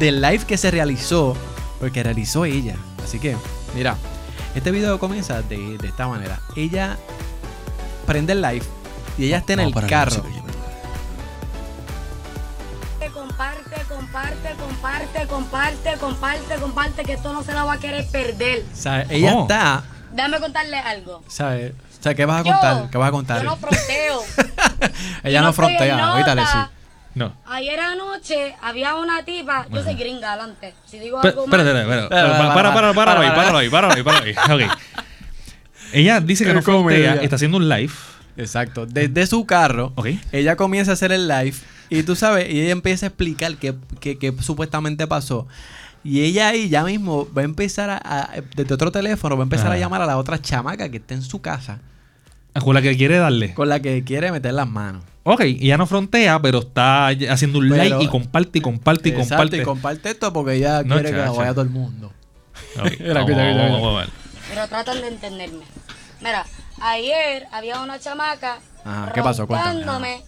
del 0.00 0.20
live 0.20 0.44
que 0.46 0.56
se 0.56 0.70
realizó, 0.70 1.36
porque 1.78 2.02
realizó 2.02 2.44
ella. 2.44 2.74
Así 3.04 3.18
que, 3.18 3.36
mira, 3.74 3.96
este 4.54 4.70
video 4.70 4.98
comienza 4.98 5.42
de, 5.42 5.78
de 5.78 5.88
esta 5.88 6.08
manera. 6.08 6.40
Ella 6.56 6.96
prende 8.06 8.32
el 8.32 8.42
live 8.42 8.64
y 9.18 9.26
ella 9.26 9.38
está 9.38 9.52
en 9.54 9.60
el 9.60 9.74
carro. 9.86 10.22
Comparte, 13.12 13.82
comparte, 13.88 14.54
comparte, 14.58 15.26
comparte, 15.26 15.96
comparte, 15.98 16.54
comparte, 16.56 17.02
que 17.04 17.12
esto 17.14 17.32
no 17.32 17.42
se 17.42 17.52
la 17.52 17.64
va 17.64 17.74
a 17.74 17.78
querer 17.78 18.06
perder. 18.08 18.64
O 18.72 18.76
sea, 18.76 19.02
ella 19.08 19.30
¿Cómo? 19.30 19.42
está, 19.42 19.82
Déjame 20.12 20.40
contarle 20.40 20.76
algo. 20.78 21.22
¿sabes? 21.28 21.72
O 21.98 22.02
sea, 22.02 22.14
¿qué 22.14 22.24
vas 22.26 22.40
a 22.40 22.44
Yo, 22.44 22.52
contar? 22.52 22.90
¿Qué 22.90 22.98
vas 22.98 23.08
a 23.08 23.12
contar? 23.12 23.42
Yo 23.42 23.50
no 23.50 23.56
fronteo. 23.56 24.20
ella 25.22 25.38
Yo 25.38 25.42
no 25.42 25.48
el 25.48 25.54
frontea, 25.54 26.08
ahorita 26.12 26.34
le 26.34 26.42
sí. 26.46 26.58
No. 27.14 27.34
Ayer 27.46 27.78
anoche 27.80 28.54
había 28.62 28.94
una 28.94 29.24
tipa, 29.24 29.66
yo 29.70 29.82
soy 29.82 29.94
gringa 29.94 30.32
adelante. 30.34 30.74
Si 30.86 30.98
digo 30.98 31.18
algo 31.22 31.44
Espérate, 31.44 31.72
mal, 31.72 31.82
espérate, 31.82 32.02
Espera, 32.04 32.20
espérate. 32.26 32.42
ahí, 32.42 32.54
para. 32.54 32.94
páralo 32.94 33.20
ahí, 33.20 33.30
páralo 33.70 33.94
ahí, 33.94 34.02
páralo 34.04 34.24
ahí. 34.64 34.66
Ok. 34.66 34.78
Ella 35.92 36.20
dice 36.20 36.44
que 36.44 36.54
no 36.54 36.62
frontea, 36.62 36.82
comedia. 36.82 37.14
está 37.22 37.36
haciendo 37.36 37.56
un 37.56 37.68
live. 37.68 37.92
Exacto. 38.36 38.86
Desde 38.86 39.26
su 39.26 39.44
carro, 39.44 39.92
Ok. 39.96 40.08
ella 40.32 40.56
comienza 40.56 40.92
a 40.92 40.94
hacer 40.94 41.10
el 41.12 41.26
live 41.26 41.54
y 41.88 42.02
tú 42.04 42.14
sabes, 42.14 42.48
y 42.48 42.60
ella 42.60 42.70
empieza 42.72 43.06
a 43.06 43.08
explicar 43.08 43.56
qué, 43.56 43.74
qué- 43.98 44.16
qué 44.18 44.32
supuestamente 44.40 45.06
pasó. 45.08 45.48
Y 46.04 46.22
ella 46.22 46.48
ahí 46.48 46.68
ya 46.68 46.84
mismo 46.84 47.28
va 47.36 47.42
a 47.42 47.44
empezar 47.44 47.90
a, 47.90 47.96
a- 48.04 48.28
desde 48.54 48.72
otro 48.72 48.92
teléfono, 48.92 49.36
va 49.36 49.42
a 49.42 49.44
empezar 49.44 49.70
a 49.72 49.76
llamar 49.76 50.00
a 50.00 50.06
la 50.06 50.16
otra 50.16 50.40
chamaca 50.40 50.88
que 50.88 50.98
está 50.98 51.14
en 51.14 51.22
su 51.22 51.42
casa, 51.42 51.80
Con 52.62 52.74
la 52.74 52.80
que 52.82 52.96
quiere 52.96 53.18
darle. 53.18 53.52
con 53.54 53.68
la 53.68 53.80
que 53.80 54.02
quiere 54.04 54.30
meter 54.32 54.54
las 54.54 54.68
manos. 54.68 55.02
Ok, 55.22 55.40
ella 55.42 55.76
no 55.76 55.86
frontea, 55.86 56.40
pero 56.40 56.60
está 56.60 57.08
haciendo 57.08 57.58
un 57.58 57.68
Pero- 57.68 57.82
like 57.82 58.04
y 58.04 58.08
comparte 58.08 58.58
y 58.58 58.62
comparte 58.62 59.08
y 59.10 59.12
Exacto, 59.12 59.28
comparte. 59.36 59.56
y 59.58 59.62
comparte 59.62 60.10
esto 60.10 60.32
porque 60.32 60.54
ella 60.54 60.82
No, 60.82 60.94
quiere 60.94 61.10
que 61.10 61.16
la 61.18 61.30
vaya 61.30 61.50
todo 61.52 61.62
el 61.62 61.70
mundo. 61.70 62.12
Ok, 62.78 62.92
Mira, 63.00 63.14
vamos, 63.14 63.24
cuida, 63.30 63.36
cuida, 63.36 63.54
vamos, 63.56 63.56
cuida. 63.56 63.70
vamos 63.80 63.94
a 63.96 64.00
ver. 64.00 64.10
pero 64.48 64.68
tratan 64.68 65.00
de 65.02 65.08
entenderme. 65.08 65.64
Mira, 66.20 66.46
ayer 66.80 67.46
había 67.52 67.80
una 67.80 67.98
chamaca 67.98 68.58
Ajá, 68.84 69.12
¿qué 69.12 69.22
pasó? 69.22 69.46
Cuéntame. 69.46 70.22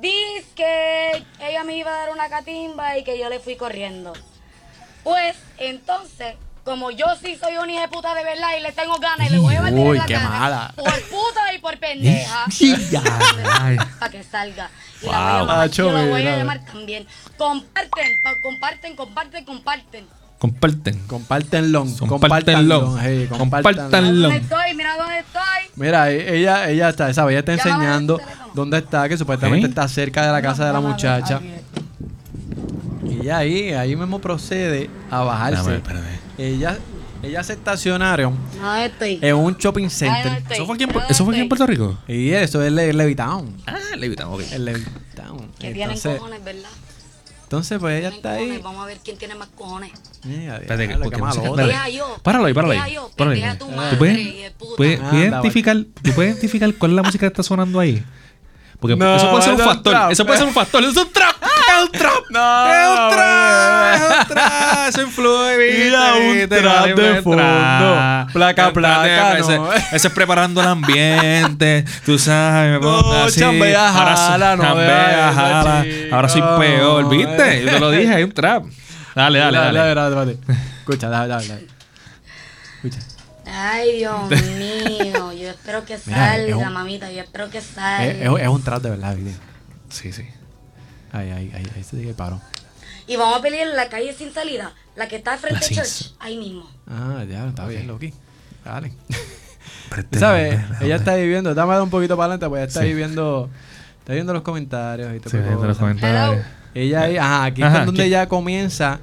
Dice 0.00 0.44
que 0.54 1.24
ella 1.40 1.64
me 1.64 1.76
iba 1.76 1.90
a 1.90 1.98
dar 1.98 2.10
una 2.10 2.28
catimba 2.28 2.96
y 2.98 3.04
que 3.04 3.18
yo 3.18 3.28
le 3.28 3.40
fui 3.40 3.56
corriendo. 3.56 4.12
Pues 5.02 5.36
entonces, 5.58 6.36
como 6.64 6.90
yo 6.90 7.06
sí 7.22 7.36
soy 7.38 7.56
una 7.58 7.70
hija 7.72 7.82
de 7.82 7.88
puta 7.88 8.14
de 8.14 8.24
verdad 8.24 8.48
y 8.58 8.62
le 8.62 8.72
tengo 8.72 8.94
ganas 8.98 9.28
y 9.28 9.32
le 9.32 9.38
voy 9.38 9.54
a 9.54 9.60
meter 9.62 9.78
Uy, 9.86 9.98
la 9.98 10.06
qué 10.06 10.14
cara, 10.14 10.28
mala. 10.30 10.72
por 10.74 10.84
puta 11.02 11.52
y 11.54 11.58
por 11.58 11.78
pendeja. 11.78 12.46
Para 14.00 14.10
que 14.12 14.22
salga. 14.22 14.70
Y 15.02 15.06
Wow. 15.06 15.12
la 15.12 15.18
voy 15.20 15.28
a 15.28 15.38
llamar, 15.40 15.58
Acho, 15.60 15.82
yo 15.86 15.92
la 15.92 16.04
voy 16.06 16.26
a 16.26 16.36
llamar 16.38 16.64
también. 16.64 17.06
Comparten, 17.36 18.08
pa- 18.22 18.34
comparten, 18.42 18.96
comparten, 18.96 19.44
comparten. 19.44 20.06
Comparten. 20.38 20.98
Compártenlo. 21.06 21.86
Hey, 23.00 23.26
Mira 23.30 23.38
Compártanlo. 23.38 24.28
dónde 24.28 24.36
estoy, 24.38 24.74
mira 24.74 24.96
dónde 24.96 25.18
estoy. 25.20 25.42
Mira, 25.76 26.10
e- 26.10 26.36
ella, 26.38 26.68
ella 26.68 26.88
está, 26.90 27.12
¿sabes? 27.14 27.32
Ella 27.32 27.38
está 27.40 27.52
enseñando 27.54 28.16
teléfono. 28.18 28.50
dónde 28.54 28.78
está, 28.78 29.08
que 29.08 29.16
supuestamente 29.16 29.66
Ok. 29.66 29.70
está 29.70 29.88
cerca 29.88 30.24
de 30.26 30.32
la 30.32 30.42
casa 30.42 30.66
de 30.66 30.72
la 30.72 30.80
Vamos 30.80 31.02
a 31.04 31.06
ver, 31.12 31.20
muchacha. 31.22 31.36
aquí. 31.36 31.54
Y 33.10 33.20
ella 33.20 33.38
ahí, 33.38 33.72
ahí 33.72 33.96
mismo 33.96 34.18
procede 34.18 34.90
a 35.10 35.20
bajarse. 35.20 35.60
Espérame, 35.76 35.76
espérame. 35.76 36.23
Ella, 36.38 36.78
ella 37.22 37.42
se 37.44 37.52
estacionaron 37.54 38.36
No 38.60 38.74
estoy. 38.76 39.18
en 39.22 39.36
un 39.36 39.54
shopping 39.56 39.84
Ahí 39.84 39.90
center. 39.90 40.32
no 40.32 40.38
estoy. 40.38 40.56
¿Eso 40.56 40.66
fue 40.66 40.74
aquí 40.74 40.84
en, 40.84 40.90
eso 41.08 41.24
fue 41.24 41.34
aquí 41.34 41.42
en 41.42 41.48
Puerto 41.48 41.66
Rico? 41.66 41.98
Y 42.08 42.30
eso 42.30 42.62
es 42.62 42.72
Le- 42.72 42.92
Levitown. 42.92 43.56
Ah, 43.66 43.78
Levitown, 43.96 44.34
ok. 44.34 44.42
El 44.52 44.64
Levitown. 44.64 45.50
Que 45.58 45.72
tienen 45.72 45.82
Entonces, 45.96 46.18
cojones, 46.18 46.44
¿verdad? 46.44 46.70
entonces, 47.44 47.78
pues 47.78 48.00
ella 48.00 48.10
Tienen 48.10 48.16
está 48.16 48.30
cojones. 48.34 48.56
ahí. 48.56 48.62
Vamos 48.62 48.82
a 48.82 48.86
ver 48.86 48.98
quién 49.04 49.16
tiene 49.18 49.34
más 49.36 49.48
cojones. 49.54 49.92
Mira, 50.24 50.56
Espérate, 50.56 50.96
porque 50.98 51.18
no. 51.18 52.16
Páralo 52.22 52.46
ahí, 52.46 52.54
páralo 52.54 52.72
ahí. 52.72 52.96
Páralo 53.16 53.58
¿Tú 53.90 53.98
puedes, 53.98 54.52
puedes 54.76 55.00
identificar, 55.12 55.76
¿Tú 56.02 56.10
puedes 56.14 56.32
identificar 56.32 56.74
cuál 56.74 56.90
es 56.92 56.96
la 56.96 57.02
música 57.02 57.20
que 57.20 57.26
está 57.28 57.42
sonando 57.44 57.78
ahí? 57.78 58.02
Porque 58.80 58.96
No, 58.96 59.16
eso 59.16 59.30
puede 59.30 59.42
ser 59.42 59.54
un 59.54 59.60
es 59.60 59.66
factor. 59.66 59.92
trap. 59.92 60.10
Eso 60.12 60.26
puede 60.26 60.38
ser 60.38 60.48
un 60.48 60.54
factor. 60.54 60.82
Eso 60.82 60.90
es 60.90 60.96
un 61.06 61.12
trap. 61.12 61.36
Es 61.42 61.82
un 61.84 61.92
trap. 61.92 62.24
No, 62.30 62.66
es 62.74 62.88
un 62.88 63.10
trap. 63.16 63.94
Es 63.94 64.18
un 64.20 64.26
trap. 64.34 64.88
Eso 64.88 65.02
influye. 65.02 65.84
Mira, 65.84 66.14
un 66.16 66.48
trap 66.48 66.86
de 66.86 67.22
fondo. 67.22 67.42
Placa, 68.32 68.72
placa, 68.72 69.38
ese- 69.38 69.60
es 69.92 70.08
preparando 70.10 70.60
el 70.60 70.68
ambiente. 70.68 71.84
Tú 72.04 72.18
sabes, 72.18 72.72
me 72.72 72.78
pongo 72.80 73.12
así. 73.24 73.40
chambea, 73.40 73.92
jala, 73.92 74.56
no 74.56 74.64
jala. 74.64 75.84
Ahora 76.12 76.28
soy 76.28 76.42
peor, 76.58 77.08
¿viste? 77.08 77.62
Yo 77.64 77.70
te 77.70 77.80
lo 77.80 77.90
dije, 77.90 78.12
hay 78.14 78.22
un 78.22 78.32
trap. 78.32 78.64
Dale, 79.14 79.38
dale, 79.38 79.58
dale. 79.58 79.78
dale, 79.78 79.94
dale, 79.94 80.14
dale. 80.16 80.38
Escucha, 80.80 81.08
dale, 81.08 81.28
dale, 81.28 81.46
dale. 81.48 81.66
Escucha. 82.82 83.13
Ay, 83.46 83.98
Dios 83.98 84.30
mío. 84.58 85.32
Yo 85.32 85.50
espero 85.50 85.84
que 85.84 85.98
Mira, 86.06 86.36
es 86.36 86.48
salga, 86.50 86.68
un- 86.68 86.72
mamita. 86.74 87.10
Yo 87.12 87.20
espero 87.22 87.50
que 87.50 87.60
salga. 87.60 88.04
es, 88.06 88.40
es 88.42 88.48
un 88.48 88.62
trap 88.62 88.82
de 88.82 88.90
verdad, 88.90 89.14
video. 89.16 89.34
Sí, 89.90 90.12
sí. 90.12 90.26
Ahí, 91.12 91.30
ahí, 91.30 91.52
ahí, 91.54 91.66
ahí 91.76 91.84
se 91.84 91.96
dice 91.96 92.14
paró. 92.14 92.40
Y 93.06 93.16
vamos 93.16 93.38
a 93.38 93.42
pelear 93.42 93.68
en 93.68 93.76
la 93.76 93.88
calle 93.88 94.12
sin 94.14 94.32
salida. 94.32 94.72
La 94.96 95.08
que 95.08 95.16
está 95.16 95.36
frente 95.38 95.64
sin- 95.64 95.76
church. 95.76 96.14
Ahí 96.18 96.36
mismo. 96.36 96.68
Ah, 96.86 97.24
ya, 97.28 97.46
está 97.48 97.66
bien, 97.66 97.86
Loki. 97.86 98.12
Dale. 98.64 98.92
¿Sabes? 100.18 100.58
Ella 100.80 100.96
está 100.96 101.12
ahí 101.12 101.28
viendo, 101.28 101.54
dame 101.54 101.78
un 101.80 101.90
poquito 101.90 102.16
para 102.16 102.34
adelante, 102.34 102.48
pues 102.48 102.60
ella 102.60 102.66
está 102.68 102.80
Sí. 102.80 102.86
ahí 102.86 102.94
viendo, 102.94 103.48
está 104.00 104.12
viendo 104.14 104.32
los 104.32 104.42
comentarios 104.42 105.14
y 105.14 105.20
todo 105.20 105.30
Sí, 105.30 105.36
de 105.36 105.54
los 105.54 105.78
comentarios. 105.78 106.44
Ella 106.74 107.02
ahí, 107.02 107.16
ajá, 107.16 107.44
aquí 107.44 107.62
Ajá, 107.62 107.80
es 107.80 107.86
donde 107.86 108.02
¿qué? 108.02 108.06
ella 108.08 108.28
comienza 108.28 108.98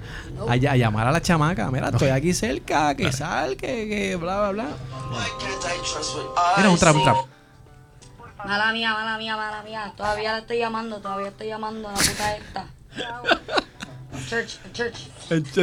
a, 0.48 0.56
ll- 0.56 0.70
a 0.70 0.76
llamar 0.76 1.08
a 1.08 1.12
la 1.12 1.22
chamaca. 1.22 1.72
Mira, 1.72 1.90
estoy 1.90 2.10
aquí 2.10 2.34
cerca, 2.34 2.94
que 2.96 3.12
sal, 3.14 3.56
que, 3.56 3.88
que 3.88 4.16
bla, 4.18 4.52
bla, 4.52 4.52
bla. 4.52 4.66
Mira, 6.58 6.70
un 6.70 6.78
trap, 6.78 6.96
un 6.96 7.04
trap. 7.04 7.16
Mala 8.46 8.74
mía, 8.74 8.94
mala 8.94 9.18
mía, 9.18 9.38
mala 9.38 9.62
mía. 9.64 9.94
Todavía 9.96 10.34
la 10.34 10.40
estoy 10.40 10.58
llamando, 10.58 10.98
todavía 11.00 11.28
estoy 11.30 11.48
llamando 11.48 11.88
a 11.90 11.92
la 11.94 11.98
puta 11.98 12.36
esta. 12.36 12.66
Church, 14.30 14.60
church. 14.74 14.98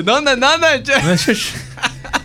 ¿Dónde, 0.05 0.37
dónde? 0.37 0.83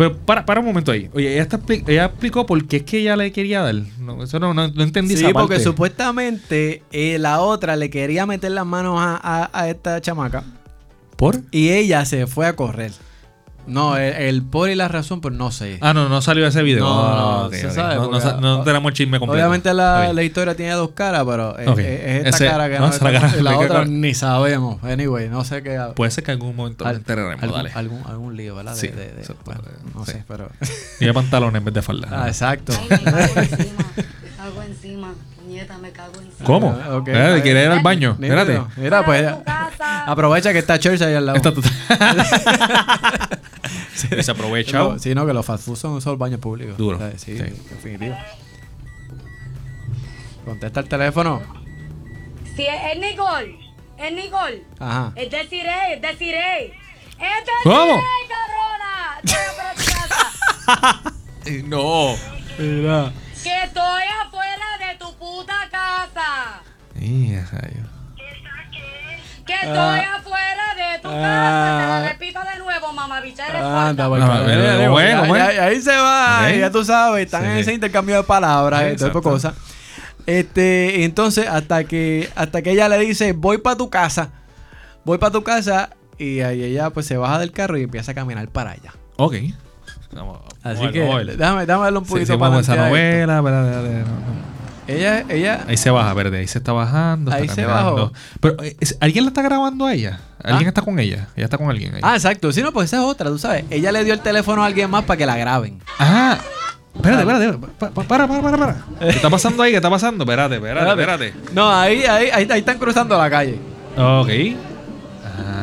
Pero 0.00 0.16
para, 0.16 0.46
para 0.46 0.60
un 0.60 0.66
momento 0.66 0.92
ahí. 0.92 1.10
Oye, 1.12 1.34
ella, 1.34 1.42
está 1.42 1.60
ella 1.86 2.06
explicó 2.06 2.46
por 2.46 2.66
qué 2.66 2.78
es 2.78 2.82
que 2.84 3.00
ella 3.00 3.16
le 3.16 3.30
quería 3.32 3.60
dar. 3.60 3.74
No, 3.98 4.22
eso 4.24 4.38
no, 4.40 4.54
no, 4.54 4.66
no 4.68 4.82
entendí 4.82 5.14
Sí, 5.14 5.24
esa 5.24 5.34
parte. 5.34 5.46
porque 5.46 5.62
supuestamente 5.62 6.82
eh, 6.90 7.18
la 7.18 7.40
otra 7.40 7.76
le 7.76 7.90
quería 7.90 8.24
meter 8.24 8.50
las 8.52 8.64
manos 8.64 8.96
a, 8.98 9.20
a- 9.22 9.50
a 9.52 9.68
esta 9.68 10.00
chamaca 10.00 10.42
¿Por? 11.16 11.42
y 11.50 11.68
ella 11.68 12.06
se 12.06 12.26
fue 12.26 12.46
a 12.46 12.56
correr. 12.56 12.92
No, 13.70 13.96
el, 13.96 14.12
el 14.14 14.42
por 14.42 14.68
y 14.68 14.74
la 14.74 14.88
razón, 14.88 15.20
pues 15.20 15.34
no 15.34 15.50
sé. 15.50 15.78
Ah, 15.80 15.94
no, 15.94 16.08
no 16.08 16.20
salió 16.22 16.46
ese 16.46 16.62
video. 16.62 16.84
No, 16.84 17.16
no, 17.16 17.46
ok, 17.46 17.54
se 17.54 17.66
ok. 17.68 17.72
sabe, 17.72 17.94
No, 17.96 18.10
no, 18.10 18.40
no 18.40 18.62
tenemos 18.64 18.90
el 18.90 18.94
chisme 18.96 19.18
completo. 19.18 19.42
Obviamente 19.42 19.72
la, 19.72 20.12
la 20.12 20.22
historia 20.22 20.54
tiene 20.54 20.72
dos 20.72 20.90
caras, 20.90 21.24
pero 21.24 21.56
es, 21.58 21.68
Ok. 21.68 21.78
es- 21.78 21.86
es 21.86 22.16
esta 22.26 22.28
Ese- 22.30 22.46
cara 22.48 22.68
que 22.68 22.78
no, 22.78 22.88
es 22.88 23.00
la 23.00 23.12
cara- 23.12 23.32
la 23.36 23.42
la 23.42 23.56
otra 23.58 23.68
cara- 23.68 23.84
ni 23.86 24.14
sabemos. 24.14 24.82
Anyway, 24.84 25.28
no 25.28 25.44
sé 25.44 25.62
qué. 25.62 25.80
Puede 25.96 26.10
ser 26.10 26.24
que 26.24 26.32
en 26.32 26.38
algún 26.38 26.56
momento 26.56 26.84
al- 26.84 26.92
me 26.94 26.98
enteraremos, 26.98 27.42
algún, 27.42 27.56
dale. 27.56 27.70
algún, 27.74 28.02
algún 28.06 28.36
lío, 28.36 28.54
¿verdad? 28.56 28.74
De- 28.74 28.80
Sí, 28.80 28.88
de- 28.88 29.12
de- 29.12 29.34
bueno, 29.44 29.60
no 29.94 30.04
Sí. 30.04 30.12
sé, 30.12 30.24
pero. 30.28 30.48
Lleva 30.98 31.14
pantalones 31.14 31.58
en 31.58 31.64
vez 31.64 31.74
de 31.74 31.82
falda. 31.82 32.08
ah, 32.10 32.28
exacto. 32.28 32.72
Ay, 32.78 32.88
me 32.90 33.04
cago 33.12 33.40
encima. 33.40 33.84
Me 33.96 34.30
cago 34.36 34.62
encima. 34.62 35.14
Puñeta, 35.42 35.78
me 35.78 35.90
cago 35.90 36.12
encima. 36.16 36.44
¿Cómo? 36.44 36.68
Ok, 36.68 37.08
Espérate, 37.08 37.10
está 37.10 37.30
bien. 37.32 37.42
¿Quieres 37.42 37.64
ir 37.66 37.70
al 37.72 37.80
baño? 37.82 38.16
Espérate. 38.20 38.60
Mira, 38.76 39.04
pues. 39.04 39.26
Aprovecha 40.06 40.52
que 40.52 40.58
está 40.58 40.78
Church 40.78 41.00
ahí 41.02 41.14
al 41.14 41.26
lado. 41.26 41.36
Está 41.38 41.52
total- 44.02 44.18
Y 44.18 44.22
se 44.22 44.30
aprovecha. 44.30 44.78
No, 44.78 44.98
sí, 44.98 45.14
no, 45.14 45.26
que 45.26 45.32
los 45.32 45.44
fast 45.46 45.64
food 45.64 45.76
son, 45.76 46.00
son 46.00 46.18
baños 46.18 46.40
públicos. 46.40 46.76
Duro. 46.76 46.96
O 46.96 47.00
sea, 47.00 47.10
Sí, 47.18 47.36
Sí. 47.36 47.42
definitivo. 47.70 48.16
Contesta 50.44 50.80
el 50.80 50.88
teléfono. 50.88 51.42
Sí, 52.56 52.66
es 52.66 52.98
Nicole. 52.98 53.58
Es 53.98 54.12
Nicole. 54.12 54.64
Ajá. 54.78 55.12
Es 55.14 55.30
Desiree, 55.30 55.94
es 55.94 56.02
Desiree. 56.02 56.66
Es 56.66 56.74
Desiree, 57.18 57.62
¿Cómo? 57.64 58.00
cabrona. 58.28 59.20
No. 61.64 62.14
Mira. 62.58 63.12
Que 63.42 63.62
estoy 63.64 64.02
afuera 64.24 64.66
de 64.78 64.98
tu 64.98 65.14
puta 65.16 65.68
casa. 65.70 66.60
Rayo. 66.94 67.84
Que 69.46 69.54
estoy 69.54 69.68
Ah. 69.70 70.16
afuera 70.16 70.19
tu 71.00 71.08
Ah. 71.08 71.12
casa. 71.12 71.96
Te 71.96 72.02
lo 72.02 72.08
repito 72.12 72.40
de 72.52 72.58
nuevo, 72.58 72.92
mamá 72.92 73.20
ahí 75.64 75.80
se 75.80 75.96
va, 75.96 76.50
ya 76.52 76.70
tú 76.70 76.84
sabes, 76.84 77.24
están 77.24 77.44
en 77.44 77.56
ese 77.58 77.72
intercambio 77.74 78.16
de 78.16 78.22
palabras 78.24 78.80
Sí, 78.80 78.86
y 78.86 78.96
todo 78.96 79.06
exacto. 79.08 79.22
cosas. 79.22 79.54
Este, 80.26 81.04
entonces, 81.04 81.46
hasta 81.48 81.84
que, 81.84 82.28
hasta 82.36 82.62
que 82.62 82.70
ella 82.72 82.88
le 82.88 82.98
dice, 82.98 83.32
voy 83.32 83.58
para 83.58 83.76
tu 83.76 83.90
casa, 83.90 84.30
voy 85.04 85.18
para 85.18 85.32
tu 85.32 85.42
casa, 85.42 85.90
y 86.18 86.40
ahí 86.40 86.62
ella 86.62 86.90
pues 86.90 87.06
se 87.06 87.16
baja 87.16 87.38
del 87.38 87.50
carro 87.52 87.78
y 87.78 87.82
empieza 87.84 88.12
a 88.12 88.14
caminar 88.14 88.46
para 88.48 88.72
allá. 88.72 88.92
Ok. 89.16 89.34
Vamos, 90.12 90.38
Así 90.62 90.74
vamos 90.74 90.80
a 90.80 90.82
ver, 90.82 90.92
que, 90.92 91.00
vamos 91.00 91.26
déjame, 91.38 91.66
déjame 91.66 91.84
darle 91.84 91.98
un 91.98 92.04
poquito 92.04 92.32
sí, 92.34 92.38
para 92.38 92.60
esa 92.60 92.76
novela. 92.76 93.40
Ella, 94.96 95.24
ella, 95.28 95.64
Ahí 95.68 95.76
se 95.76 95.90
baja, 95.90 96.12
verde. 96.14 96.38
Ahí 96.38 96.46
se 96.46 96.58
está 96.58 96.72
bajando. 96.72 97.32
Ahí 97.32 97.42
está 97.42 97.54
se 97.54 97.62
caminando. 97.62 97.94
bajó. 97.96 98.12
Pero, 98.40 98.56
¿alguien 99.00 99.24
la 99.24 99.28
está 99.30 99.42
grabando 99.42 99.86
a 99.86 99.94
ella? 99.94 100.20
¿Alguien 100.42 100.66
¿Ah? 100.66 100.68
está 100.70 100.82
con 100.82 100.98
ella? 100.98 101.28
Ella 101.36 101.44
está 101.44 101.58
con 101.58 101.70
alguien 101.70 101.94
ahí. 101.94 102.00
Ah, 102.02 102.14
exacto. 102.16 102.52
Sí, 102.52 102.62
no, 102.62 102.72
pues 102.72 102.86
esa 102.86 102.96
es 102.98 103.02
otra, 103.04 103.28
tú 103.28 103.38
sabes. 103.38 103.64
Ella 103.70 103.92
le 103.92 104.04
dio 104.04 104.14
el 104.14 104.20
teléfono 104.20 104.62
a 104.62 104.66
alguien 104.66 104.90
más 104.90 105.04
para 105.04 105.16
que 105.18 105.26
la 105.26 105.36
graben. 105.36 105.80
Ah. 105.98 106.38
Espérate, 106.94 107.22
espérate. 107.22 107.58
pa- 107.78 107.90
pa- 107.90 108.02
Para, 108.02 108.26
para, 108.26 108.42
para, 108.42 108.56
para. 108.58 108.76
¿Qué 109.00 109.08
está 109.10 109.30
pasando 109.30 109.62
ahí? 109.62 109.70
¿Qué 109.70 109.76
está 109.76 109.88
pasando? 109.90 110.24
Espérate, 110.24 110.56
espérate, 110.56 110.90
espérate. 110.90 111.34
No, 111.52 111.70
ahí, 111.70 112.02
ahí, 112.04 112.30
ahí, 112.30 112.48
ahí 112.50 112.58
están 112.60 112.78
cruzando 112.78 113.16
la 113.16 113.30
calle. 113.30 113.58
Ok. 113.96 114.28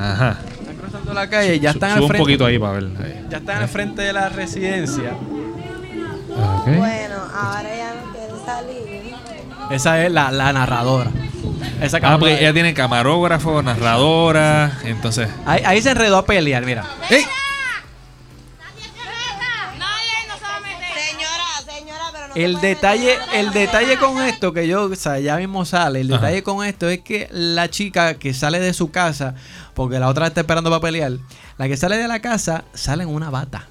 Ajá. 0.02 0.38
Están 0.60 0.76
cruzando 0.78 1.14
la 1.14 1.30
calle 1.30 1.56
y 1.56 1.60
ya 1.60 1.72
están 1.72 1.90
sube 1.92 1.98
al 1.98 2.02
un 2.04 2.08
frente. 2.10 2.24
poquito 2.24 2.46
ahí 2.46 2.58
para 2.60 2.74
ver. 2.74 2.84
ahí. 3.04 3.26
Ya 3.30 3.38
están 3.38 3.62
al 3.62 3.68
frente 3.68 4.02
de 4.04 4.14
la 4.14 4.30
residencia. 4.30 5.12
Ok. 6.32 6.66
Bueno, 6.78 7.16
ahora 7.36 7.76
ya 7.76 7.94
no 7.96 8.14
salir. 8.48 9.16
Esa 9.70 10.06
es 10.06 10.12
la, 10.12 10.32
la 10.32 10.54
narradora. 10.54 11.12
Esa 11.82 12.00
Ah, 12.02 12.18
porque 12.18 12.40
ella 12.40 12.54
tiene 12.54 12.74
camarógrafo, 12.74 13.62
narradora. 13.62 14.80
Entonces. 14.84 15.30
ahí, 15.46 15.62
ahí 15.66 15.82
se 15.82 15.92
enredó 15.92 16.18
a 16.18 16.26
pelear, 16.26 16.66
mira. 16.66 16.86
¡Ey! 17.10 17.24
El 22.36 22.62
detalle, 22.62 23.16
el 23.34 23.52
detalle 23.52 23.98
con 23.98 24.22
esto 24.22 24.54
que 24.54 24.68
yo, 24.68 24.84
o 24.86 24.96
sea, 24.96 25.18
ya 25.20 25.38
mismo 25.38 25.66
sale, 25.66 26.02
el 26.02 26.14
Ajá. 26.14 26.22
detalle 26.28 26.44
con 26.44 26.64
esto 26.64 26.88
es 26.88 27.00
que 27.02 27.28
la 27.32 27.68
chica 27.68 28.14
que 28.14 28.32
sale 28.36 28.60
de 28.60 28.74
su 28.74 28.92
casa, 28.92 29.34
porque 29.74 29.98
la 29.98 30.08
otra 30.08 30.28
está 30.28 30.42
esperando 30.42 30.70
para 30.70 30.80
pelear, 30.82 31.14
la 31.58 31.68
que 31.68 31.76
sale 31.78 31.98
de 31.98 32.08
la 32.08 32.20
casa 32.20 32.66
sale 32.76 33.04
en 33.04 33.10
una 33.10 33.32
bata. 33.32 33.68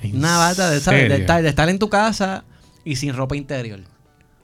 ¿En 0.00 0.16
Una 0.16 0.38
bata 0.38 0.70
de, 0.70 0.78
estar, 0.78 0.94
de 1.42 1.48
estar 1.48 1.68
en 1.68 1.78
tu 1.78 1.90
casa 1.90 2.44
y 2.84 2.96
sin 2.96 3.14
ropa 3.14 3.36
interior. 3.36 3.80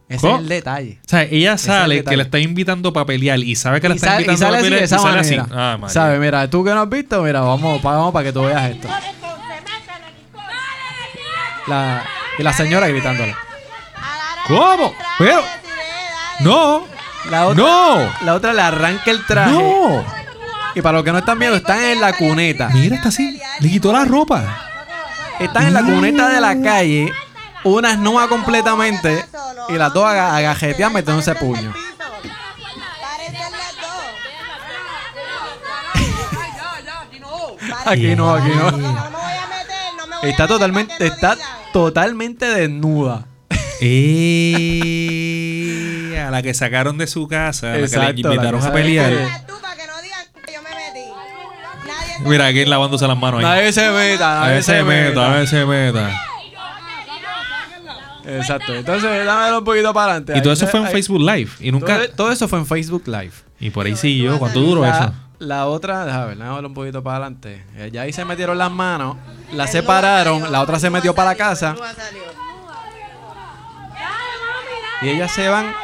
Ese 0.08 0.20
¿Cómo? 0.20 0.36
es 0.36 0.42
el 0.42 0.48
detalle. 0.48 0.98
O 1.04 1.08
sea, 1.08 1.22
ella 1.24 1.54
es 1.54 1.62
el 1.64 1.66
sale 1.66 2.04
que 2.04 2.16
la 2.16 2.22
está 2.22 2.38
invitando 2.38 2.92
para 2.92 3.06
pelear 3.06 3.38
y 3.40 3.56
sabe 3.56 3.80
que 3.80 3.88
la 3.88 3.94
Y 3.94 3.96
está 3.96 4.08
sale, 4.10 4.22
y 4.22 4.24
invitando 4.26 4.50
para 4.52 4.62
pelear 4.62 4.82
y 4.84 4.88
sale 4.88 5.02
manera. 5.04 5.20
así. 5.42 5.52
Ah. 5.52 5.78
¿Sabes? 5.88 6.20
Mira, 6.20 6.48
tú 6.48 6.64
que 6.64 6.70
no 6.70 6.82
has 6.82 6.88
visto, 6.88 7.22
mira, 7.22 7.40
vamos, 7.40 7.82
vamos 7.82 8.12
para 8.12 8.24
que 8.24 8.32
tú 8.32 8.42
veas 8.42 8.70
esto. 8.70 8.88
La, 11.66 12.04
y 12.38 12.42
la 12.42 12.52
señora 12.52 12.86
gritándole. 12.88 13.34
¿Cómo? 14.46 14.94
Pero. 15.18 15.42
No. 16.40 16.86
La 17.30 17.46
otra, 17.48 17.62
No. 17.64 18.12
La 18.24 18.34
otra 18.34 18.52
le 18.52 18.62
arranca 18.62 19.10
el 19.10 19.24
traje. 19.26 19.50
No. 19.52 20.04
Y 20.74 20.80
para 20.82 20.98
los 20.98 21.04
que 21.04 21.10
no 21.10 21.18
están 21.18 21.38
viendo, 21.38 21.56
están 21.56 21.80
en 21.82 22.00
la 22.00 22.12
cuneta. 22.12 22.68
Mira, 22.72 22.96
está 22.96 23.08
así. 23.08 23.40
Le 23.60 23.68
quitó 23.68 23.92
la 23.92 24.04
ropa. 24.04 24.44
Están 25.40 25.66
en 25.66 25.74
la 25.74 25.82
cuneta 25.82 26.28
de 26.28 26.40
la 26.40 26.60
calle. 26.62 27.10
Una 27.64 27.92
esnúa 27.92 28.28
completamente. 28.28 29.24
Y 29.68 29.74
las 29.74 29.92
dos 29.92 30.04
aga- 30.04 30.36
agajetean 30.36 30.92
metiéndose 30.92 31.34
puño. 31.34 31.72
Aquí 37.84 38.14
no, 38.16 38.32
aquí 38.34 38.48
no. 38.50 38.70
No 38.70 38.76
me 38.78 38.82
voy 38.82 38.92
a 38.92 39.46
meter, 39.48 39.94
no 39.96 40.06
me 40.06 40.16
voy 40.18 40.30
Está 40.30 40.44
a 40.44 40.46
meter 40.46 40.46
para 40.46 40.46
que 40.46 40.48
totalmente, 40.48 41.06
está 41.06 41.36
totalmente 41.72 42.46
desnuda. 42.46 43.24
Eh, 43.80 44.64
a 46.26 46.30
la 46.30 46.42
que 46.42 46.52
sacaron 46.54 46.96
de 46.98 47.06
su 47.06 47.26
casa, 47.28 47.68
a 47.68 47.70
la 47.72 47.76
que 47.78 47.84
Exacto, 47.84 48.06
le 48.06 48.12
la 48.28 48.34
invitaron 48.34 48.60
que 48.60 48.66
a 48.66 48.72
pelear. 48.72 49.10
que- 49.10 49.16
que 49.16 49.26
que. 49.26 50.58
Nadie 51.86 52.18
Mira, 52.20 52.46
aquí 52.46 52.64
lavándose 52.64 53.06
las 53.06 53.16
manos 53.18 53.38
ahí. 53.40 53.44
Nadie 53.46 53.72
se 53.72 53.88
meta, 53.90 54.38
A 54.38 54.40
nadie 54.40 54.54
ver 54.54 54.62
se 54.64 54.72
se 54.78 54.82
meta, 54.82 55.08
a 55.26 55.28
meta. 55.28 55.28
ver 55.38 55.46
se 55.48 55.64
meta. 55.66 56.10
Exacto. 58.26 58.74
Entonces, 58.74 59.24
dámelo 59.24 59.58
un 59.58 59.64
poquito 59.64 59.92
para 59.94 60.12
adelante. 60.12 60.36
Y 60.38 60.42
todo 60.42 60.52
eso 60.52 60.66
fue 60.66 60.80
en 60.80 60.86
Facebook 60.88 61.20
Live. 61.20 61.50
Y 61.60 61.70
nunca. 61.72 61.96
Todo, 61.98 62.08
todo 62.10 62.32
eso 62.32 62.48
fue 62.48 62.58
en 62.58 62.66
Facebook 62.66 63.04
Live. 63.06 63.32
Y 63.60 63.70
por 63.70 63.86
ahí 63.86 63.96
siguió. 63.96 64.38
¿Cuánto 64.38 64.60
duró 64.60 64.84
eso? 64.84 65.12
La 65.38 65.66
otra, 65.66 66.06
déjame 66.06 66.26
ver, 66.28 66.38
déjame 66.38 66.66
un 66.66 66.74
poquito 66.74 67.02
para 67.02 67.16
adelante. 67.16 67.62
Eh, 67.76 67.90
Ya 67.92 68.02
ahí 68.02 68.12
se 68.12 68.24
metieron 68.24 68.56
las 68.56 68.70
manos, 68.70 69.18
la 69.52 69.66
separaron, 69.66 70.50
la 70.50 70.62
otra 70.62 70.78
se 70.78 70.88
metió 70.88 71.14
para 71.14 71.30
la 71.30 71.36
casa 71.36 71.76
y 75.02 75.08
ellas 75.10 75.30
se 75.32 75.46
van. 75.48 75.74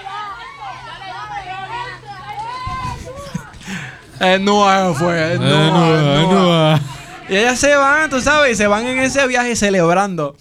Es 4.21 4.41
nuevo 4.41 4.95
fue, 4.95 5.37
no, 5.39 6.73
no. 6.73 6.81
Y 7.29 7.37
ellas 7.37 7.59
se 7.59 7.75
van, 7.75 8.09
tú 8.09 8.21
sabes, 8.21 8.53
y 8.53 8.55
se 8.55 8.67
van 8.67 8.87
en 8.87 8.99
ese 9.01 9.27
viaje 9.27 9.55
celebrando 9.57 10.35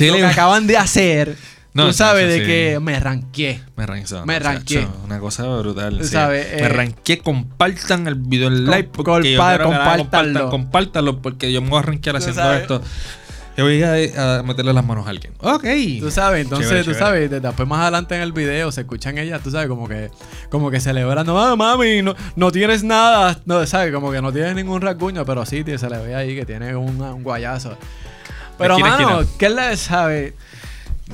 lo 0.00 0.14
que 0.16 0.24
acaban 0.32 0.66
de 0.66 0.76
hacer. 0.76 1.36
No, 1.74 1.86
tú 1.86 1.92
sabes 1.94 2.28
de 2.28 2.40
sí. 2.40 2.44
que 2.46 2.78
me 2.82 3.00
ranqué. 3.00 3.60
Me 3.76 3.86
ranqué. 3.86 4.14
Me 4.26 4.38
ranqué. 4.38 4.86
Una 5.04 5.18
cosa 5.18 5.44
brutal. 5.56 6.00
Sí. 6.02 6.08
sabes, 6.08 6.46
me 6.54 6.58
eh, 6.66 6.68
ranqué. 6.68 7.18
Compartan 7.20 8.06
el 8.08 8.16
video 8.16 8.48
en 8.48 8.66
live. 8.66 8.90
Porque 8.92 9.32
yo 9.32 9.40
compa- 9.40 9.56
la- 9.58 9.64
compártanlo. 9.64 10.00
compartan, 10.04 10.50
compártanlo. 10.50 11.22
Porque 11.22 11.50
yo 11.50 11.62
me 11.62 11.70
voy 11.70 11.78
a 11.78 11.82
rankear 11.82 12.14
Tú 12.14 12.18
haciendo 12.18 12.42
sabes. 12.42 12.60
esto. 12.62 12.82
Yo 13.56 13.64
voy 13.64 13.82
a, 13.82 14.38
a 14.38 14.42
meterle 14.42 14.72
las 14.74 14.84
manos 14.84 15.06
a 15.06 15.10
alguien. 15.10 15.32
Ok. 15.40 15.64
Tú 16.00 16.10
sabes, 16.10 16.42
entonces, 16.42 16.68
Chévere, 16.68 16.84
tú 16.84 16.90
chévere. 16.92 17.04
sabes, 17.06 17.30
de- 17.30 17.40
después 17.40 17.66
más 17.68 17.80
adelante 17.82 18.16
en 18.16 18.22
el 18.22 18.32
video 18.32 18.70
se 18.72 18.82
escuchan 18.82 19.16
ellas, 19.18 19.42
tú 19.42 19.50
sabes, 19.50 19.68
como 19.68 19.86
que, 19.88 20.10
como 20.50 20.70
que 20.70 20.80
celebrando, 20.80 21.38
ah, 21.38 21.54
mami, 21.54 22.00
no, 22.00 22.14
no 22.34 22.50
tienes 22.50 22.82
nada, 22.82 23.38
no, 23.44 23.66
sabes, 23.66 23.92
como 23.92 24.10
que 24.10 24.22
no 24.22 24.32
tienes 24.32 24.54
ningún 24.54 24.80
rasguño, 24.80 25.26
pero 25.26 25.44
sí, 25.44 25.64
tío, 25.64 25.76
se 25.78 25.90
le 25.90 25.98
ve 25.98 26.14
ahí 26.14 26.34
que 26.34 26.46
tiene 26.46 26.74
un, 26.76 26.98
un 27.02 27.22
guayazo. 27.22 27.76
Pero, 28.58 28.76
Esquina, 28.76 28.96
mano, 28.96 29.20
esquina. 29.22 29.38
¿qué 29.38 29.48
le 29.50 29.76
sabe? 29.76 30.34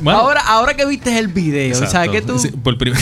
Bueno, 0.01 0.21
ahora, 0.21 0.41
ahora 0.43 0.75
que 0.75 0.87
viste 0.87 1.19
el 1.19 1.29
video, 1.29 1.69
exacto. 1.69 1.91
¿sabes 1.91 2.11
qué 2.11 2.23
tú, 2.23 2.39
Sí, 2.39 2.51
por 2.51 2.79
primer- 2.79 2.99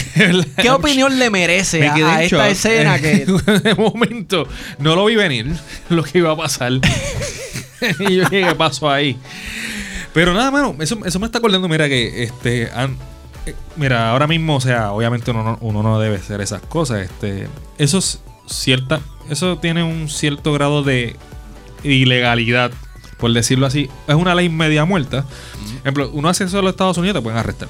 qué 0.62 0.70
opinión 0.70 1.18
le 1.18 1.28
merece 1.28 1.80
Me 1.80 1.88
a, 1.88 1.94
a 2.16 2.22
esta 2.22 2.48
escena 2.48 2.98
que, 2.98 3.26
de 3.62 3.74
momento 3.74 4.48
no 4.78 4.94
lo 4.94 5.04
vi 5.04 5.14
venir 5.16 5.54
lo 5.90 6.02
que 6.02 6.18
iba 6.18 6.32
a 6.32 6.36
pasar. 6.36 6.72
y 6.72 8.14
yo 8.16 8.24
dije, 8.24 8.44
¿qué 8.48 8.54
pasó 8.56 8.90
ahí? 8.90 9.18
Pero 10.14 10.32
nada, 10.32 10.50
mano, 10.50 10.74
eso, 10.80 10.98
eso 11.04 11.18
me 11.20 11.26
está 11.26 11.38
acordando, 11.38 11.68
mira, 11.68 11.86
que 11.88 12.22
este. 12.22 12.62
eh, 12.64 13.54
mira, 13.76 14.10
ahora 14.10 14.26
mismo, 14.26 14.56
o 14.56 14.60
sea, 14.62 14.92
obviamente 14.92 15.30
uno 15.30 15.42
no, 15.42 15.58
uno 15.60 15.82
no 15.82 16.00
debe 16.00 16.16
hacer 16.16 16.40
esas 16.40 16.62
cosas. 16.62 17.00
Este. 17.00 17.48
Eso 17.76 17.98
es 17.98 18.20
cierta. 18.46 19.00
Eso 19.28 19.58
tiene 19.58 19.82
un 19.82 20.08
cierto 20.08 20.54
grado 20.54 20.82
de 20.82 21.16
ilegalidad. 21.84 22.70
Por 23.18 23.32
decirlo 23.32 23.66
así. 23.66 23.88
Es 24.06 24.14
una 24.14 24.34
ley 24.34 24.48
media 24.48 24.84
muerta. 24.84 25.22
Por 25.22 25.78
ejemplo, 25.80 26.10
uno 26.12 26.28
hace 26.28 26.44
eso 26.44 26.58
en 26.58 26.64
los 26.64 26.72
Estados 26.72 26.98
Unidos, 26.98 27.16
te 27.16 27.22
pueden 27.22 27.38
arrestar. 27.38 27.68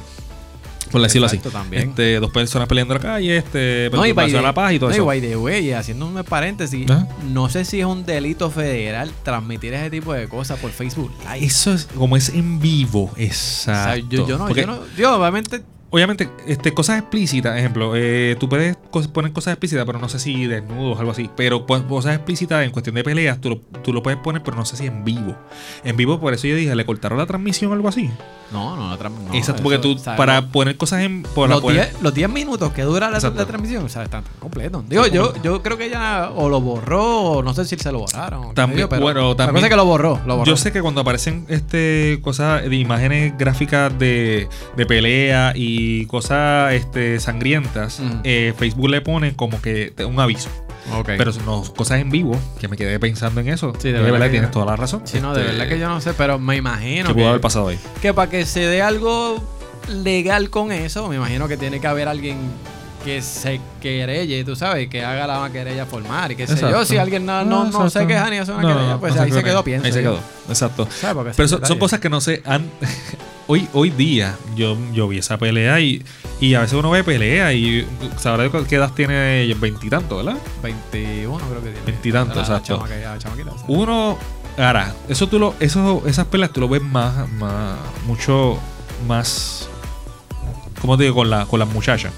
Por 0.90 1.02
decirlo 1.02 1.26
Exacto, 1.26 1.48
así. 1.48 1.56
también. 1.58 1.88
Este, 1.90 2.20
dos 2.20 2.30
personas 2.30 2.68
peleando 2.68 2.94
en 2.94 3.02
la 3.02 3.08
calle, 3.08 3.36
este, 3.38 3.90
No, 3.92 4.06
y 4.06 4.12
by 4.12 4.30
the- 4.30 4.40
la 4.40 4.54
paz 4.54 4.72
y 4.72 4.78
todo 4.78 4.88
no, 4.90 4.94
eso. 4.94 5.04
by 5.04 5.20
the 5.20 5.36
way, 5.36 5.72
haciendo 5.72 6.06
un 6.06 6.22
paréntesis, 6.24 6.86
no 7.32 7.48
sé 7.48 7.64
si 7.64 7.80
es 7.80 7.86
un 7.86 8.06
delito 8.06 8.50
federal 8.52 9.10
transmitir 9.24 9.74
ese 9.74 9.90
tipo 9.90 10.12
de 10.12 10.28
cosas 10.28 10.60
por 10.60 10.70
Facebook 10.70 11.10
Live. 11.24 11.44
Eso 11.44 11.74
es 11.74 11.86
como 11.86 12.16
es 12.16 12.28
en 12.28 12.60
vivo, 12.60 13.10
O 13.12 13.16
sea, 13.16 13.24
exacto. 13.96 14.06
yo, 14.10 14.28
yo 14.28 14.38
no, 14.38 14.46
Porque, 14.46 14.60
yo 14.60 14.66
no, 14.68 14.78
yo 14.96 15.16
obviamente 15.16 15.62
Obviamente, 15.90 16.28
este, 16.46 16.72
cosas 16.74 16.98
explícitas, 16.98 17.56
ejemplo, 17.56 17.92
eh, 17.94 18.36
tú 18.40 18.48
puedes 18.48 18.76
poner 19.12 19.32
cosas 19.32 19.52
explícitas, 19.52 19.84
pero 19.86 19.98
no 20.00 20.08
sé 20.08 20.18
si 20.18 20.46
desnudos 20.46 20.96
o 20.96 21.00
algo 21.00 21.12
así. 21.12 21.30
Pero 21.36 21.64
pues, 21.64 21.82
cosas 21.82 22.16
explícitas 22.16 22.64
en 22.64 22.70
cuestión 22.72 22.94
de 22.96 23.04
peleas, 23.04 23.40
tú 23.40 23.50
lo, 23.50 23.56
tú 23.82 23.92
lo 23.92 24.02
puedes 24.02 24.18
poner, 24.18 24.42
pero 24.42 24.56
no 24.56 24.64
sé 24.64 24.76
si 24.76 24.86
en 24.86 25.04
vivo. 25.04 25.36
En 25.84 25.96
vivo, 25.96 26.18
por 26.20 26.34
eso 26.34 26.46
yo 26.48 26.56
dije, 26.56 26.74
¿le 26.74 26.84
cortaron 26.84 27.18
la 27.18 27.26
transmisión 27.26 27.70
o 27.70 27.74
algo 27.74 27.88
así? 27.88 28.10
No, 28.52 28.76
no, 28.76 28.90
la 28.90 28.98
tram- 28.98 29.12
no, 29.28 29.34
Exacto, 29.34 29.62
porque 29.62 29.78
tú, 29.78 29.92
o 29.94 29.98
sea, 29.98 30.16
para 30.16 30.48
poner 30.48 30.76
cosas 30.76 31.02
en. 31.02 31.22
Para 31.22 31.48
los, 31.48 31.62
poner- 31.62 31.90
10, 31.90 32.02
los 32.02 32.14
10 32.14 32.30
minutos 32.30 32.72
que 32.72 32.82
dura 32.82 33.10
la, 33.10 33.18
transmisión, 33.20 33.84
o 33.84 33.88
sea, 33.88 34.02
están 34.04 34.22
completos. 34.38 34.88
Digo, 34.88 35.06
yo, 35.06 35.34
yo 35.42 35.62
creo 35.62 35.76
que 35.78 35.86
ella 35.86 36.30
o 36.34 36.48
lo 36.48 36.60
borró, 36.60 37.04
o 37.22 37.42
no 37.42 37.54
sé 37.54 37.64
si 37.64 37.76
se 37.76 37.90
lo 37.92 38.00
borraron. 38.00 38.54
También, 38.54 38.88
pero 38.88 39.02
bueno, 39.02 39.36
también- 39.36 39.64
es 39.64 39.70
que 39.70 39.76
lo 39.76 39.84
borró, 39.84 40.20
lo 40.26 40.36
borró. 40.36 40.50
Yo 40.50 40.56
sé 40.56 40.72
que 40.72 40.80
cuando 40.82 41.00
aparecen 41.00 41.44
este 41.48 42.18
cosas 42.22 42.62
de 42.68 42.76
imágenes 42.76 43.36
gráficas 43.36 43.96
de, 43.98 44.48
de 44.76 44.86
pelea 44.86 45.52
y 45.56 45.75
cosas 46.08 46.72
este, 46.74 47.18
sangrientas, 47.20 48.00
Ujú. 48.00 48.18
eh, 48.24 48.54
Facebook 48.58 48.88
le 48.90 49.00
pone 49.00 49.34
como 49.36 49.60
que 49.60 49.92
un 50.06 50.18
aviso. 50.20 50.48
Pero 51.04 51.32
no, 51.44 51.62
cosas 51.74 52.00
en 52.00 52.10
vivo, 52.10 52.38
que 52.60 52.68
me 52.68 52.76
quedé 52.76 53.00
pensando 53.00 53.40
en 53.40 53.48
eso. 53.48 53.72
Sí, 53.78 53.88
de 53.88 53.94
de 53.94 53.98
verdad 53.98 54.12
verdad, 54.12 54.26
que 54.26 54.30
tienes 54.32 54.50
toda 54.52 54.66
la 54.66 54.76
razón. 54.76 55.02
Sí, 55.04 55.18
no, 55.20 55.34
de 55.34 55.40
Este, 55.40 55.52
verdad 55.52 55.68
que 55.68 55.78
yo 55.80 55.88
no 55.88 56.00
sé, 56.00 56.14
pero 56.14 56.38
me 56.38 56.54
imagino 56.56 57.08
¿Qué 57.08 57.14
que, 57.14 57.20
pudo 57.20 57.28
haber 57.30 57.40
pasado 57.40 57.68
ahí? 57.68 57.78
que 58.00 58.14
para 58.14 58.30
que 58.30 58.46
se 58.46 58.60
dé 58.60 58.82
algo 58.82 59.42
legal 59.88 60.48
con 60.50 60.70
eso, 60.70 61.08
me 61.08 61.16
imagino 61.16 61.48
que 61.48 61.56
tiene 61.56 61.80
que 61.80 61.86
haber 61.88 62.06
alguien 62.06 62.38
que 63.04 63.20
se 63.22 63.60
querelle, 63.80 64.44
tú 64.44 64.54
sabes, 64.56 64.88
que 64.88 65.04
haga 65.04 65.26
la 65.28 65.48
querella 65.52 65.86
formal 65.86 66.32
y 66.32 66.36
qué 66.36 66.46
sé 66.46 66.60
yo. 66.60 66.84
Si 66.84 66.96
alguien 66.96 67.24
no, 67.26 67.44
no, 67.44 67.64
no, 67.64 67.72
se 67.72 67.98
exacto. 68.00 68.08
queja 68.08 68.30
ni 68.30 68.36
hace 68.38 68.52
una 68.52 68.62
No, 68.62 68.68
no, 68.68 68.74
querella, 68.74 68.92
no, 68.94 69.00
pues 69.00 69.14
no 69.16 69.22
ahí 69.22 69.32
se 69.32 69.42
quedó 69.44 69.64
pienso. 69.64 69.86
Ahí 69.86 69.92
se 69.92 70.00
quedó, 70.02 70.20
exacto. 70.48 70.88
Pero 71.36 71.48
son, 71.48 71.64
son 71.66 71.78
cosas 71.78 71.98
que 72.00 72.08
no 72.10 72.20
sé. 72.20 72.42
han- 72.44 72.68
hoy, 73.46 73.68
hoy 73.72 73.90
día 73.90 74.36
yo, 74.54 74.76
yo 74.92 75.08
vi 75.08 75.18
esa 75.18 75.38
pelea 75.38 75.80
y, 75.80 76.02
y 76.40 76.54
a 76.54 76.60
veces 76.60 76.74
uno 76.78 76.90
ve 76.90 77.04
pelea 77.04 77.52
y 77.52 77.86
sabrá 78.18 78.50
qué 78.68 78.76
edad 78.76 78.92
tiene 78.92 79.52
veintitantos, 79.54 80.24
¿verdad? 80.24 80.40
21 80.62 81.38
creo 81.38 81.62
que 81.62 81.70
tiene. 81.70 81.86
Veintitantos, 81.86 82.36
La 82.36 82.42
exacto. 82.42 82.86
sea. 83.58 83.66
Uno, 83.68 84.18
ahora, 84.58 84.94
eso 85.08 85.28
tú 85.28 85.38
lo, 85.38 85.54
eso, 85.60 86.02
esas 86.06 86.26
peleas 86.26 86.52
tú 86.52 86.60
lo 86.60 86.68
ves 86.68 86.82
más, 86.82 87.28
más, 87.32 87.78
mucho 88.06 88.58
más, 89.06 89.68
¿cómo 90.80 90.96
te 90.96 91.04
digo? 91.04 91.16
Con, 91.16 91.30
la, 91.30 91.46
con 91.46 91.60
las 91.60 91.68
muchachas. 91.68 92.12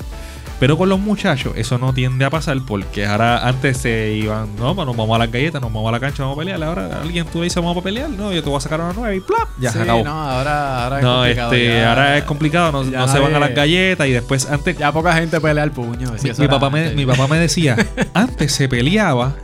Pero 0.61 0.77
con 0.77 0.89
los 0.89 0.99
muchachos 0.99 1.53
eso 1.57 1.79
no 1.79 1.93
tiende 1.93 2.25
a 2.25 2.31
pasar 2.31 2.57
porque 2.67 3.07
ahora 3.07 3.47
antes 3.47 3.77
se 3.79 4.13
iban, 4.15 4.57
no, 4.57 4.75
pues 4.75 4.87
nos 4.89 4.97
vamos 4.97 5.15
a 5.15 5.19
las 5.21 5.31
galletas, 5.31 5.63
nos 5.63 5.73
vamos 5.73 5.89
a 5.89 5.93
la 5.93 6.01
cancha, 6.01 6.25
vamos 6.25 6.37
a 6.37 6.41
pelear. 6.41 6.61
Ahora 6.65 7.01
alguien 7.01 7.27
tú 7.27 7.39
le 7.39 7.45
dices 7.45 7.63
vamos 7.63 7.77
a 7.77 7.81
pelear, 7.81 8.11
no, 8.11 8.33
yo 8.33 8.43
te 8.43 8.49
voy 8.49 8.57
a 8.59 8.61
sacar 8.61 8.81
una 8.81 8.93
nueva 8.93 9.15
y 9.15 9.21
plap, 9.21 9.49
ya 9.61 9.71
se 9.71 9.79
Sí, 9.79 9.83
acabó. 9.85 10.03
No, 10.03 10.11
No, 10.13 10.31
ahora, 10.31 10.85
ahora 10.85 10.99
es 10.99 11.05
complicado. 11.07 11.53
este, 11.53 11.67
ya- 11.69 11.89
ahora 11.91 12.19
es 12.19 12.25
complicado, 12.25 12.73
no, 12.73 12.83
no 12.85 13.09
se 13.09 13.19
van 13.21 13.35
a 13.37 13.39
las 13.39 13.55
galletas 13.55 14.07
y 14.09 14.11
después 14.13 14.51
antes 14.51 14.77
Ya 14.77 14.91
poca 14.91 15.13
gente 15.15 15.41
pelea 15.41 15.63
el 15.63 15.71
puño. 15.71 16.11
mi, 16.39 16.49
papá 16.49 16.71
me, 16.71 16.91
mi 16.91 17.07
papá 17.07 17.29
me 17.29 17.39
decía, 17.39 17.77
antes 18.15 18.51
se 18.53 18.69
peleaba 18.69 19.35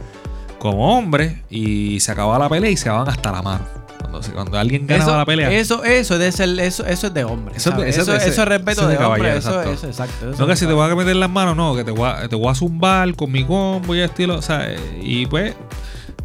como 0.59 0.99
hombre 0.99 1.43
y 1.49 2.01
se 2.01 2.11
acababa 2.11 2.41
la 2.41 2.49
pelea 2.49 2.71
y 2.71 2.77
se 2.77 2.89
daban 2.89 3.09
hasta 3.09 3.31
la 3.31 3.41
mano. 3.43 3.65
Cuando, 4.33 4.59
alguien 4.59 4.87
ganaba 4.87 5.11
eso, 5.11 5.19
la 5.19 5.25
pelea. 5.27 5.51
Eso, 5.53 5.85
eso, 5.85 6.19
de 6.19 6.33
ser- 6.33 6.59
eso, 6.61 6.87
eso 6.87 7.07
es 7.07 7.15
de 7.15 7.25
hombre. 7.25 7.57
Eso 7.57 7.71
es 7.83 7.97
eso 7.99 8.15
es 8.15 8.27
eso, 8.27 8.43
es 8.43 8.49
respeto 8.49 8.83
es 8.83 8.89
de 8.89 8.97
de, 8.97 9.05
hombre. 9.05 9.21
caballero, 9.23 9.39
Eso, 9.39 9.51
exacto. 9.61 9.73
eso, 9.73 9.87
exacto. 9.89 10.27
no 10.39 10.47
que 10.47 10.53
es 10.53 10.59
si 10.59 10.67
te 10.67 10.73
voy 10.73 10.91
a 10.91 10.95
meter 10.95 11.17
las 11.17 11.31
manos, 11.31 11.57
no, 11.57 11.75
que 11.75 11.85
te 11.85 11.91
voy 11.91 12.09
a, 12.09 12.29
te 12.29 12.37
voy 12.37 12.49
a 12.49 12.55
zumbar 12.55 13.15
con 13.15 13.31
mi 13.33 13.45
combo 13.45 13.95
y 13.95 14.01
estilo. 14.01 14.37
O 14.37 14.43
sea, 14.43 14.69
y 15.01 15.27
pues, 15.27 15.55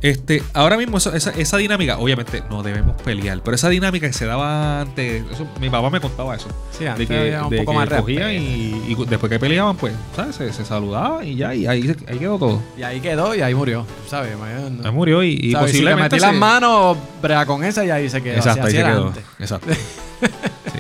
este, 0.02 0.42
ahora 0.54 0.78
mismo 0.78 0.98
esa, 0.98 1.16
esa 1.18 1.58
dinámica, 1.58 1.98
obviamente 1.98 2.42
no 2.50 2.64
debemos 2.64 2.96
pelear, 3.02 3.42
pero 3.44 3.56
esa 3.56 3.68
dinámica 3.70 4.08
que 4.08 4.14
se 4.14 4.26
daba 4.26 4.82
antes, 4.82 5.24
eso, 5.32 5.46
mi 5.60 5.70
papá 5.70 5.90
me 5.90 6.00
contaba 6.00 6.36
eso. 6.36 6.48
Sí, 6.72 6.86
de 6.86 6.90
antes 6.92 7.08
que, 7.08 7.18
había 7.20 7.44
un 7.44 7.50
de 7.50 7.58
poco 7.58 7.72
que 7.72 7.78
más 7.78 7.90
cogían 7.90 8.24
respeto. 8.30 8.44
y, 8.44 8.94
y 8.94 9.06
después 9.10 9.30
que 9.30 9.40
peleaban, 9.40 9.76
pues, 9.76 9.94
¿sabes? 10.16 10.36
Se, 10.36 10.54
se 10.54 10.64
saludaban 10.64 11.28
y 11.28 11.36
ya, 11.36 11.54
y 11.54 11.68
ahí, 11.68 11.94
ahí 12.08 12.18
quedó 12.18 12.38
todo. 12.40 12.62
Y 12.78 12.84
ahí 12.84 13.02
quedó 13.02 13.36
y 13.36 13.42
ahí 13.42 13.54
murió. 13.54 13.86
¿Sabes? 14.08 14.38
No- 14.38 14.86
Ahí 14.88 14.92
murió 14.94 15.22
y, 15.24 15.34
y 15.42 15.52
¿sabes? 15.52 15.72
Si 15.72 15.78
le 15.80 15.84
posiblemente. 15.92 16.16
metí 16.16 16.22
las 16.22 16.34
manos, 16.36 16.98
brega 17.22 17.46
con 17.46 17.64
esa 17.64 17.84
y 17.84 17.90
ahí 17.90 18.10
se 18.10 18.22
quedó. 18.22 18.36
Exacto, 18.38 18.62
ahí 18.62 18.68
así 18.68 18.76
se 18.76 18.82
era 18.82 18.92
quedó. 18.92 19.08
antes. 19.08 19.24
Exacto. 19.40 19.68
Sí. 20.22 20.80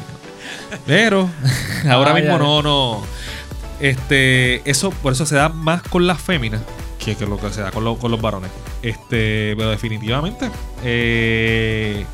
Pero 0.85 1.29
ahora 1.89 2.13
mismo 2.13 2.37
no, 2.37 2.61
no. 2.61 3.01
Este, 3.79 4.69
eso, 4.69 4.91
por 4.91 5.13
eso 5.13 5.25
se 5.25 5.35
da 5.35 5.49
más 5.49 5.81
con 5.83 6.05
las 6.07 6.19
féminas 6.21 6.61
que, 7.03 7.15
que 7.15 7.25
lo 7.25 7.39
que 7.39 7.49
se 7.51 7.61
da 7.61 7.71
con, 7.71 7.83
lo- 7.83 7.97
con 7.97 8.11
los 8.11 8.21
varones. 8.21 8.51
Este, 8.81 9.55
pero 9.55 9.69
definitivamente. 9.69 10.49
Eh, 10.83 12.05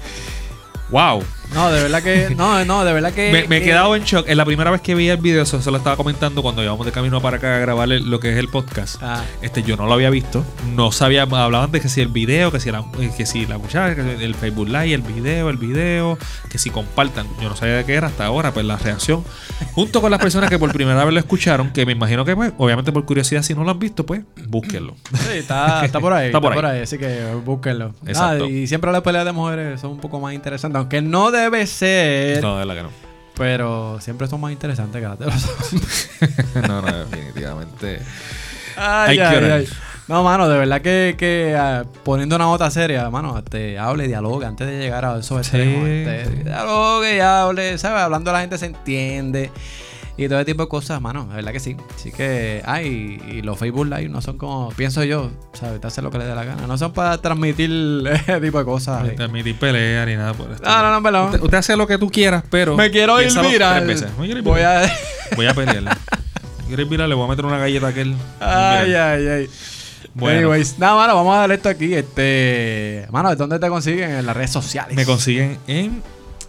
wow. 0.90 1.24
No, 1.56 1.72
de 1.72 1.82
verdad 1.82 2.04
que. 2.04 2.36
No, 2.36 2.64
no, 2.66 2.84
de 2.86 2.94
verdad 2.94 3.12
que. 3.14 3.32
Me, 3.32 3.48
me 3.48 3.58
he 3.58 3.60
que- 3.62 3.66
quedado 3.68 3.96
en 3.96 4.04
shock. 4.04 4.26
Es 4.28 4.36
la 4.38 4.46
primera 4.46 4.70
vez 4.72 4.82
que 4.82 4.94
vi 4.94 5.10
el 5.10 5.18
video, 5.18 5.44
eso 5.44 5.62
se 5.62 5.72
lo 5.72 5.78
estaba 5.78 5.96
comentando 5.96 6.42
cuando 6.42 6.62
íbamos 6.64 6.86
de 6.86 6.92
camino 6.92 7.22
para 7.22 7.38
acá 7.38 7.56
a 7.56 7.60
grabar 7.60 7.92
el- 7.92 8.10
lo 8.10 8.20
que 8.20 8.32
es 8.32 8.38
el 8.38 8.50
podcast. 8.50 9.02
Ah, 9.02 9.24
Este, 9.42 9.64
yo 9.64 9.78
no 9.78 9.86
lo 9.88 9.94
había 9.94 10.10
visto. 10.10 10.44
No 10.76 10.92
sabía, 10.92 11.24
hablaban 11.24 11.72
de 11.72 11.82
que 11.82 11.90
si 11.90 12.02
el 12.02 12.10
video, 12.10 12.52
que 12.52 12.60
si 12.60 12.72
la, 12.72 12.84
eh, 13.00 13.12
que 13.16 13.26
si 13.26 13.46
la 13.46 13.58
muchacha, 13.58 13.96
que 13.96 14.18
si 14.18 14.24
el 14.24 14.36
Facebook 14.36 14.68
Live, 14.68 14.94
el 14.94 15.02
video, 15.02 15.50
el 15.50 15.58
video, 15.58 16.18
que 16.50 16.58
si 16.58 16.70
compartan. 16.70 17.26
Yo 17.42 17.50
no 17.50 17.56
sabía 17.56 17.76
de 17.76 17.86
qué 17.86 17.94
era 17.94 18.08
hasta 18.08 18.26
ahora, 18.26 18.52
pues 18.54 18.66
la 18.66 18.78
reacción. 18.78 19.24
Junto 19.74 20.02
con 20.02 20.12
las 20.12 20.20
personas 20.20 20.50
que 20.50 20.60
por 20.60 20.72
primera 20.74 21.04
vez 21.06 21.14
lo 21.14 21.20
escucharon, 21.20 21.72
que 21.72 21.86
me 21.86 21.94
imagino 21.94 22.26
que, 22.26 22.36
pues, 22.36 22.52
obviamente 22.58 22.92
por 22.92 23.06
curiosidad, 23.06 23.42
si 23.44 23.54
no 23.54 23.64
lo 23.64 23.72
han 23.72 23.80
visto, 23.80 24.06
pues, 24.06 24.22
búsquenlo. 24.48 24.96
sí, 25.14 25.38
está, 25.38 25.86
está 25.86 26.00
por 26.00 26.12
ahí. 26.14 26.26
Está 26.36 26.38
está, 26.40 26.42
por 26.42 26.54
por 26.56 26.66
ahí. 26.66 26.78
ahí. 26.78 26.84
así 26.84 26.98
que 26.98 27.34
búsquenlo. 27.46 27.94
Exacto. 28.06 28.46
Ah, 28.46 28.50
y 28.50 28.68
siempre 28.68 28.92
las 28.92 29.02
peleas 29.02 29.24
de 29.26 29.32
mujeres 29.32 29.80
son 29.80 29.92
un 29.92 30.00
poco 30.00 30.20
más 30.20 30.34
interesantes. 30.34 30.78
Aunque 30.80 31.02
no 31.02 31.32
debe 31.52 31.66
ser. 31.68 32.42
No, 32.42 32.54
de 32.58 32.66
verdad 32.66 32.76
que 32.76 32.84
no. 32.84 33.06
Pero 33.38 33.98
siempre 34.00 34.28
son 34.28 34.40
más 34.42 34.52
interesantes 34.52 35.02
que 35.02 35.08
las 35.08 35.20
de 35.20 35.26
los 35.26 35.34
no, 36.68 36.82
no, 36.82 37.06
definitivamente. 37.06 38.00
Ay, 38.78 39.18
que 39.18 39.24
ay. 39.24 39.68
No, 40.08 40.24
mano, 40.24 40.48
de 40.48 40.58
verdad 40.60 40.82
que, 40.82 41.16
que 41.18 41.56
ah, 41.58 41.84
poniendo 42.04 42.36
una 42.36 42.46
nota 42.46 42.70
seria, 42.70 43.10
mano, 43.10 43.38
este, 43.40 43.80
hable, 43.80 44.08
dialogue 44.08 44.46
antes 44.46 44.68
de 44.68 44.78
llegar 44.78 45.04
a 45.04 45.18
esos 45.18 45.46
Sí. 45.48 45.58
extremos. 45.58 45.88
Este, 45.88 46.44
dialogue 46.44 47.16
y 47.18 47.20
hable, 47.20 47.78
¿sabes? 47.80 48.02
Hablando 48.04 48.32
la 48.32 48.42
gente 48.42 48.58
se 48.58 48.68
entiende. 48.68 49.52
Y 50.18 50.30
todo 50.30 50.40
ese 50.40 50.46
tipo 50.46 50.64
de 50.64 50.70
cosas, 50.70 51.02
mano, 51.02 51.26
de 51.26 51.36
verdad 51.36 51.52
que 51.52 51.60
sí. 51.60 51.76
Así 51.94 52.12
que, 52.12 52.62
ay, 52.66 53.20
y 53.30 53.42
los 53.42 53.60
Facebook 53.60 53.86
Live 53.86 54.08
no 54.08 54.22
son 54.22 54.38
como, 54.38 54.70
pienso 54.70 55.04
yo, 55.04 55.30
¿sabes? 55.52 55.82
Te 55.82 55.88
hace 55.88 56.02
lo 56.02 56.10
que 56.10 56.20
le 56.20 56.26
dé 56.26 56.34
la 56.34 56.46
gana. 56.46 56.68
No 56.68 56.78
son 56.78 56.94
para 56.94 57.18
transmitir 57.18 57.70
ese 58.12 58.40
tipo 58.40 58.60
de 58.60 58.66
cosas. 58.66 59.04
No 59.04 59.10
eh. 59.10 59.16
permitir 59.18 59.58
pelea 59.60 60.06
ni 60.06 60.16
nada 60.16 60.34
por 60.34 60.52
esto. 60.52 60.64
No, 60.64 60.82
no, 60.82 60.92
no, 60.92 61.04
perdón. 61.04 61.26
Usted, 61.26 61.44
usted 61.44 61.58
hace 61.58 61.76
lo 61.76 61.86
que 61.86 61.98
tú 61.98 62.10
quieras, 62.10 62.44
pero. 62.50 62.78
Me 62.78 62.90
quiero 62.92 63.22
ir 63.22 63.30
viral. 63.42 63.94
Voy 64.44 64.62
a. 64.62 64.90
Voy 65.36 65.48
a 65.48 65.54
pelearle. 65.54 65.92
Quiero 66.68 66.82
ir 66.82 66.88
viral, 66.88 67.10
le 67.10 67.16
voy 67.16 67.26
a 67.26 67.30
meter 67.30 67.46
una 67.46 67.58
galleta 67.58 67.88
a 67.88 67.90
aquel. 67.90 68.16
Ay, 68.40 68.94
ay, 68.94 69.28
ay. 69.28 69.50
Bueno. 70.14 70.38
Anyways, 70.38 70.80
nada, 70.80 70.96
mano, 70.96 71.16
vamos 71.16 71.36
a 71.36 71.40
darle 71.40 71.56
esto 71.56 71.68
aquí. 71.68 71.94
Este. 71.94 73.06
Mano, 73.12 73.36
¿dónde 73.36 73.60
te 73.60 73.68
consiguen? 73.68 74.12
En 74.12 74.26
las 74.26 74.36
redes 74.36 74.52
sociales. 74.52 74.96
Me 74.96 75.06
consiguen 75.06 75.58
en 75.68 76.02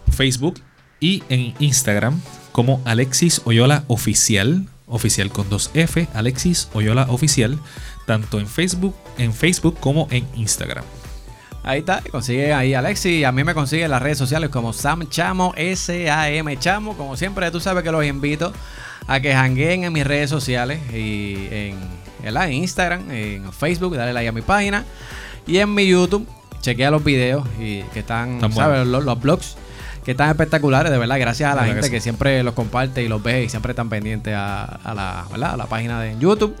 Facebook 0.09 0.61
y 0.99 1.21
en 1.27 1.53
Instagram 1.59 2.21
como 2.57 2.81
Alexis 2.85 3.43
Oyola 3.45 3.83
Oficial. 3.85 4.65
Oficial 4.87 5.29
con 5.29 5.47
dos 5.47 5.69
F. 5.75 6.07
Alexis 6.15 6.69
Oyola 6.73 7.05
Oficial. 7.07 7.59
Tanto 8.07 8.39
en 8.39 8.47
Facebook, 8.47 8.95
en 9.19 9.31
Facebook 9.31 9.77
como 9.79 10.07
en 10.09 10.25
Instagram. 10.33 10.83
Ahí 11.61 11.81
está, 11.81 12.01
consigue 12.09 12.55
ahí 12.55 12.73
Alexi. 12.73 13.23
A 13.25 13.31
mí 13.31 13.43
me 13.43 13.53
consigue 13.53 13.83
en 13.83 13.91
las 13.91 14.01
redes 14.01 14.17
sociales 14.17 14.49
como 14.49 14.73
Sam 14.73 15.07
Chamo, 15.07 15.53
S-A-M 15.55 16.57
Chamo. 16.57 16.97
Como 16.97 17.15
siempre, 17.15 17.51
tú 17.51 17.59
sabes 17.59 17.83
que 17.83 17.91
los 17.91 18.03
invito 18.03 18.51
a 19.05 19.19
que 19.19 19.35
jangueen 19.35 19.83
en 19.83 19.93
mis 19.93 20.07
redes 20.07 20.31
sociales 20.31 20.79
y 20.91 21.49
en, 21.51 21.77
en 22.23 22.53
Instagram, 22.53 23.11
en 23.11 23.53
Facebook, 23.53 23.95
dale 23.95 24.13
like 24.13 24.29
a 24.29 24.31
mi 24.31 24.41
página 24.41 24.83
y 25.45 25.59
en 25.59 25.71
mi 25.75 25.87
YouTube. 25.87 26.27
Chequea 26.61 26.89
los 26.89 27.03
videos 27.03 27.47
y 27.59 27.83
que 27.93 27.99
están, 27.99 28.37
Están 28.37 28.51
¿sabes? 28.51 28.87
los 28.87 29.21
blogs 29.21 29.57
que 30.07 30.11
están 30.11 30.29
espectaculares, 30.29 30.89
de 30.89 30.97
verdad. 30.97 31.19
Gracias 31.19 31.51
a 31.51 31.55
la 31.55 31.65
gente 31.65 31.91
que 31.91 31.99
siempre 31.99 32.41
los 32.41 32.53
comparte 32.53 33.03
y 33.03 33.09
los 33.09 33.21
ve 33.21 33.43
y 33.43 33.49
siempre 33.49 33.73
están 33.73 33.89
pendientes 33.89 34.33
a, 34.33 34.63
a 34.63 34.93
la, 34.93 35.25
¿verdad? 35.29 35.55
a 35.55 35.57
la 35.57 35.65
página 35.65 35.99
de 36.01 36.15
YouTube. 36.17 36.55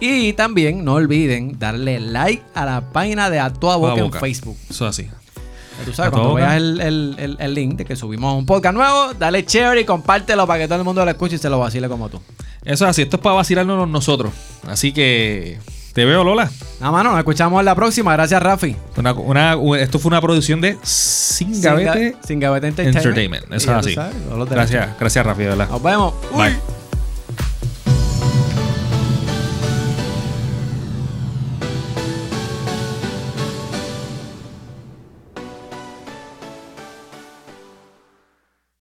Y 0.00 0.32
también 0.32 0.84
no 0.84 0.94
olviden 0.94 1.60
darle 1.60 2.00
like 2.00 2.42
a 2.56 2.66
la 2.66 2.80
página 2.90 3.30
de 3.30 3.38
A 3.38 3.52
Toda 3.52 3.76
Boca, 3.76 3.92
Toda 3.92 4.02
Boca. 4.04 4.18
en 4.18 4.20
Facebook. 4.20 4.56
Eso 4.68 4.84
así. 4.88 5.04
Ya 5.04 5.84
Tú 5.84 5.92
sabes, 5.92 6.10
cuando 6.10 6.34
veas 6.34 6.56
el, 6.56 6.80
el- 6.80 7.14
el- 7.20 7.36
el 7.38 7.54
link 7.54 7.76
de 7.76 7.84
que 7.84 7.94
subimos 7.94 8.36
un 8.36 8.44
podcast 8.46 8.74
nuevo, 8.74 9.14
dale 9.16 9.46
chévere 9.46 9.82
y 9.82 9.84
compártelo 9.84 10.44
para 10.48 10.58
que 10.58 10.66
todo 10.66 10.80
el 10.80 10.84
mundo 10.84 11.04
lo 11.04 11.10
escuche 11.12 11.36
y 11.36 11.38
se 11.38 11.48
lo 11.48 11.60
vacile 11.60 11.88
como 11.88 12.08
tú. 12.08 12.20
Eso 12.64 12.84
es 12.84 12.90
así. 12.90 13.02
Esto 13.02 13.18
es 13.18 13.22
para 13.22 13.36
vacilarnos 13.36 13.88
nosotros. 13.88 14.32
Así 14.66 14.92
que. 14.92 15.58
Te 15.98 16.04
veo, 16.04 16.22
Lola. 16.22 16.48
Nada, 16.78 16.92
mano, 16.92 17.10
nos 17.10 17.18
escuchamos 17.18 17.58
en 17.58 17.64
la 17.64 17.74
próxima. 17.74 18.12
Gracias, 18.12 18.40
Rafi. 18.40 18.76
Una, 18.96 19.12
una- 19.56 19.80
esto 19.80 19.98
fue 19.98 20.10
una 20.10 20.20
producción 20.20 20.60
de 20.60 20.78
Sin 20.84 21.60
Gavete 21.60 22.14
Sin 22.24 22.38
Gavete 22.38 22.68
Entertainment. 22.68 23.52
Eso 23.52 23.72
es 23.72 23.76
así. 23.78 23.94
sabes. 23.96 24.14
Gracias, 24.48 24.88
gracias, 25.00 25.26
Rafi, 25.26 25.42
de 25.42 25.48
verdad. 25.48 25.68
Nos 25.68 25.82
vemos. 25.82 26.14
Uy. 26.30 26.38
Bye. 26.44 26.77